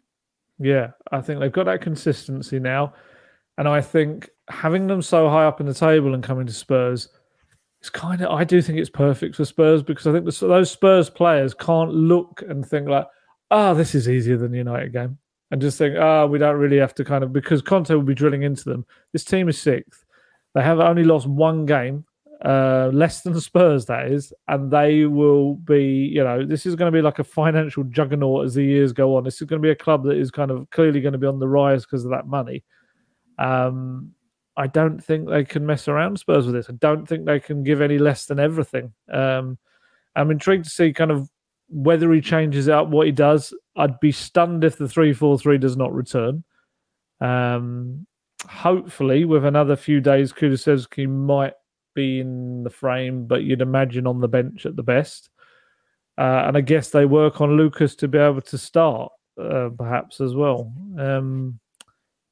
[0.60, 2.94] Yeah, I think they've got that consistency now.
[3.58, 7.10] And I think having them so high up in the table and coming to Spurs,
[7.82, 11.10] it's kind of, I do think it's perfect for Spurs because I think those Spurs
[11.10, 13.08] players can't look and think like,
[13.52, 15.18] oh, this is easier than the United game.
[15.52, 18.16] And just think, oh, we don't really have to kind of, because Conte will be
[18.16, 18.86] drilling into them.
[19.14, 20.04] This team is sixth.
[20.54, 22.06] They have only lost one game
[22.46, 26.92] uh, less than Spurs, that is, and they will be, you know, this is going
[26.92, 29.24] to be like a financial juggernaut as the years go on.
[29.24, 31.26] This is going to be a club that is kind of clearly going to be
[31.26, 32.64] on the rise because of that money.
[33.40, 34.12] Um,
[34.56, 36.70] I don't think they can mess around Spurs with this.
[36.70, 38.94] I don't think they can give any less than everything.
[39.12, 39.58] Um,
[40.16, 41.28] I'm intrigued to see kind of
[41.68, 43.56] whether he changes out what he does.
[43.76, 46.44] I'd be stunned if the three four three does not return.
[47.20, 48.06] Um,
[48.48, 51.54] hopefully, with another few days, Kulusevski might
[51.96, 55.30] be in the frame, but you'd imagine on the bench at the best.
[56.18, 60.22] Uh, and I guess they work on Lucas to be able to start, uh, perhaps
[60.22, 60.72] as well.
[60.98, 61.60] Um,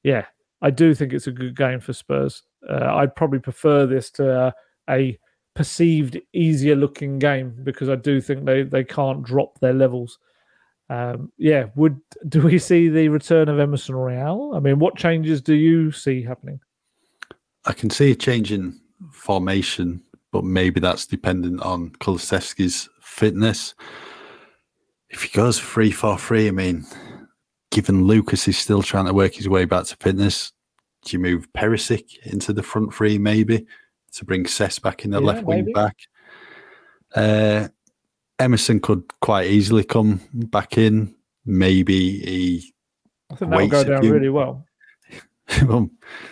[0.04, 0.26] yeah,
[0.62, 2.44] I do think it's a good game for Spurs.
[2.68, 4.54] Uh, I'd probably prefer this to
[4.90, 5.20] a
[5.56, 10.18] perceived easier looking game because I do think they, they can't drop their levels.
[10.90, 12.00] Um, yeah, would
[12.30, 14.56] do we see the return of Emerson Royal?
[14.56, 16.60] I mean, what changes do you see happening?
[17.66, 18.80] I can see a change in
[19.12, 20.02] formation,
[20.32, 23.76] but maybe that's dependent on Kulusevski's fitness.
[25.10, 26.86] If he goes three four three, I mean,
[27.72, 30.52] given Lucas is still trying to work his way back to fitness,
[31.06, 33.66] do you move Perisic into the front three maybe
[34.14, 35.64] to bring Cess back in the yeah, left maybe.
[35.64, 35.98] wing back?
[37.16, 37.68] Uh,
[38.40, 41.16] Emerson could quite easily come back in.
[41.46, 42.74] Maybe he.
[43.32, 44.66] I think that'll go down few, really well.
[45.66, 45.90] well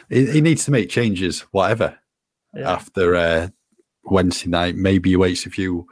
[0.10, 1.98] he, he, needs to make changes, whatever.
[2.54, 2.72] Yeah.
[2.72, 3.48] After uh,
[4.04, 5.88] Wednesday night, maybe he waits a few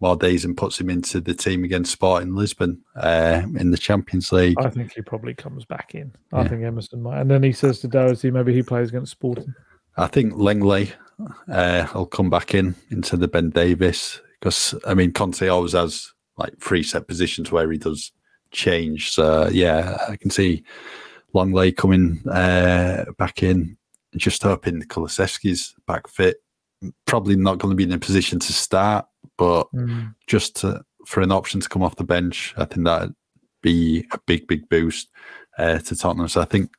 [0.00, 4.32] more days and puts him into the team against Sporting Lisbon uh, in the Champions
[4.32, 4.56] League.
[4.58, 6.12] I think he probably comes back in.
[6.32, 6.48] I yeah.
[6.48, 9.54] think Emerson might, and then he says to Doherty, maybe he plays against Sporting.
[9.96, 10.92] I think Lenglet
[11.50, 16.12] uh, will come back in into the Ben Davies because I mean Conte always has
[16.38, 18.12] like three set positions where he does
[18.50, 19.10] change.
[19.12, 20.64] So yeah, I can see
[21.34, 23.76] Lenglet coming uh, back in.
[24.16, 26.38] Just hoping Kulusevski's back fit.
[27.06, 29.06] Probably not going to be in a position to start,
[29.36, 30.14] but mm.
[30.26, 33.14] just to, for an option to come off the bench, I think that'd
[33.62, 35.10] be a big, big boost
[35.58, 36.28] uh, to Tottenham.
[36.28, 36.70] So I think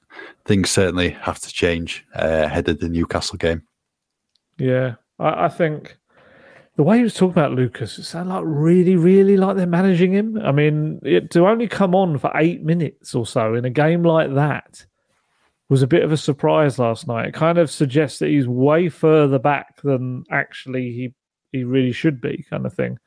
[0.46, 3.64] things certainly have to change uh, ahead of the Newcastle game.
[4.58, 5.98] Yeah, I, I think
[6.76, 10.14] the way he was talking about Lucas, it sounded like really, really like they're managing
[10.14, 10.38] him.
[10.44, 14.04] I mean, it, to only come on for eight minutes or so in a game
[14.04, 14.86] like that
[15.72, 17.30] was a bit of a surprise last night.
[17.30, 21.14] It kind of suggests that he's way further back than actually he
[21.54, 22.98] he really should be, kind of thing.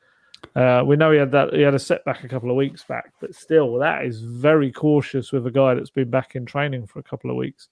[0.55, 3.13] Uh, we know he had that he had a setback a couple of weeks back,
[3.21, 6.97] but still, that is very cautious with a guy that's been back in training for
[6.97, 7.69] a couple of weeks.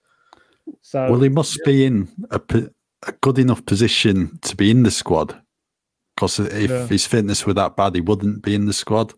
[0.82, 1.72] So, well, he must yeah.
[1.72, 2.40] be in a,
[3.08, 5.42] a good enough position to be in the squad
[6.16, 6.86] because if yeah.
[6.86, 9.12] his fitness were that bad, he wouldn't be in the squad.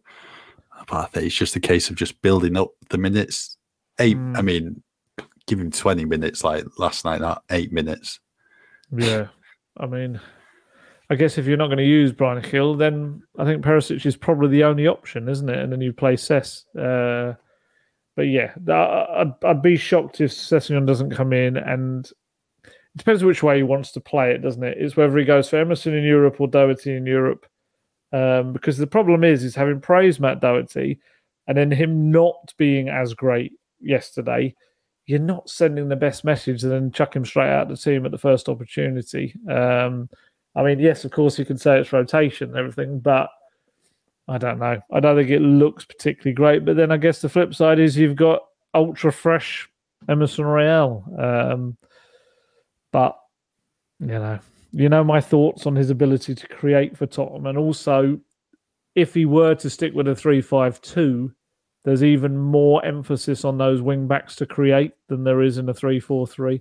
[0.87, 3.57] But I think it's just a case of just building up the minutes.
[3.99, 4.37] Eight, mm.
[4.37, 4.81] I mean,
[5.47, 8.19] give him 20 minutes like last night, that eight minutes.
[8.91, 9.27] Yeah.
[9.77, 10.19] I mean,
[11.09, 14.15] I guess if you're not going to use Bryan Gil, then I think Perisic is
[14.15, 15.57] probably the only option, isn't it?
[15.57, 16.65] And then you play Cess.
[16.75, 17.33] Uh,
[18.15, 18.53] but yeah,
[19.43, 22.09] I'd, be shocked if Sessegnon doesn't come in and
[22.63, 24.77] it depends which way he wants to play it, doesn't it?
[24.79, 27.45] It's whether he goes for Emerson in Europe or Doherty in Europe.
[28.13, 30.99] Um, because the problem is, is having praised Matt Doherty
[31.47, 34.55] and then him not being as great yesterday,
[35.05, 38.11] you're not sending the best message and then chuck him straight out the team at
[38.11, 39.35] the first opportunity.
[39.49, 40.09] Um,
[40.55, 43.29] I mean, yes, of course, you can say it's rotation and everything, but
[44.27, 44.81] I don't know.
[44.91, 46.65] I don't think it looks particularly great.
[46.65, 48.41] But then I guess the flip side is you've got
[48.73, 49.69] ultra fresh
[50.09, 51.03] Emerson Royal.
[51.19, 51.77] Um,
[52.91, 53.19] but
[53.99, 54.39] you know,
[54.71, 58.19] you know my thoughts on his ability to create for Tottenham, and also
[58.95, 61.31] if he were to stick with a three-five-two,
[61.85, 65.73] there's even more emphasis on those wing backs to create than there is in a
[65.73, 66.59] three-four-three.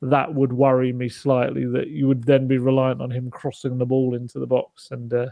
[0.00, 1.66] That would worry me slightly.
[1.66, 5.12] That you would then be reliant on him crossing the ball into the box, and
[5.12, 5.26] uh,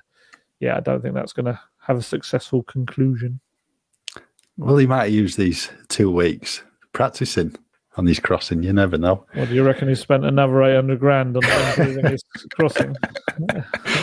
[0.59, 3.39] yeah, I don't think that's going to have a successful conclusion.
[4.57, 6.63] Well, he might use these two weeks
[6.93, 7.55] practicing
[7.97, 8.65] on his crossing.
[8.65, 9.25] You never know.
[9.35, 9.89] What do you reckon?
[9.89, 11.43] He spent another eight hundred grand on
[12.11, 12.25] his
[12.55, 12.97] crossing.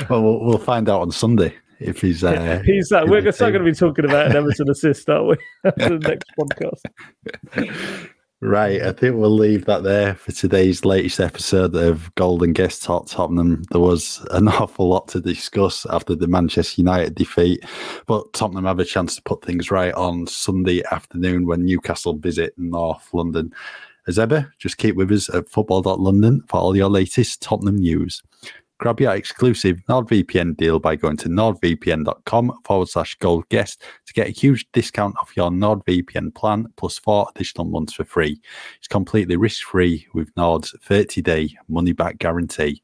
[0.10, 2.24] well, well, we'll find out on Sunday if he's.
[2.24, 3.08] Uh, he's that.
[3.08, 5.36] we're still going to be talking about an Everton assist, aren't we?
[5.64, 8.10] the next podcast.
[8.42, 12.84] Right, I think we'll leave that there for today's latest episode of Gold and Guest
[12.84, 13.64] Talk Tottenham.
[13.72, 17.64] There was an awful lot to discuss after the Manchester United defeat,
[18.06, 22.54] but Tottenham have a chance to put things right on Sunday afternoon when Newcastle visit
[22.58, 23.54] North London.
[24.06, 28.22] As ever, just keep with us at football.london for all your latest Tottenham news.
[28.78, 34.28] Grab your exclusive NordVPN deal by going to nordvpn.com forward slash gold guest to get
[34.28, 38.42] a huge discount off your NordVPN plan plus four additional months for free.
[38.78, 42.84] It's completely risk free with Nord's 30 day money back guarantee.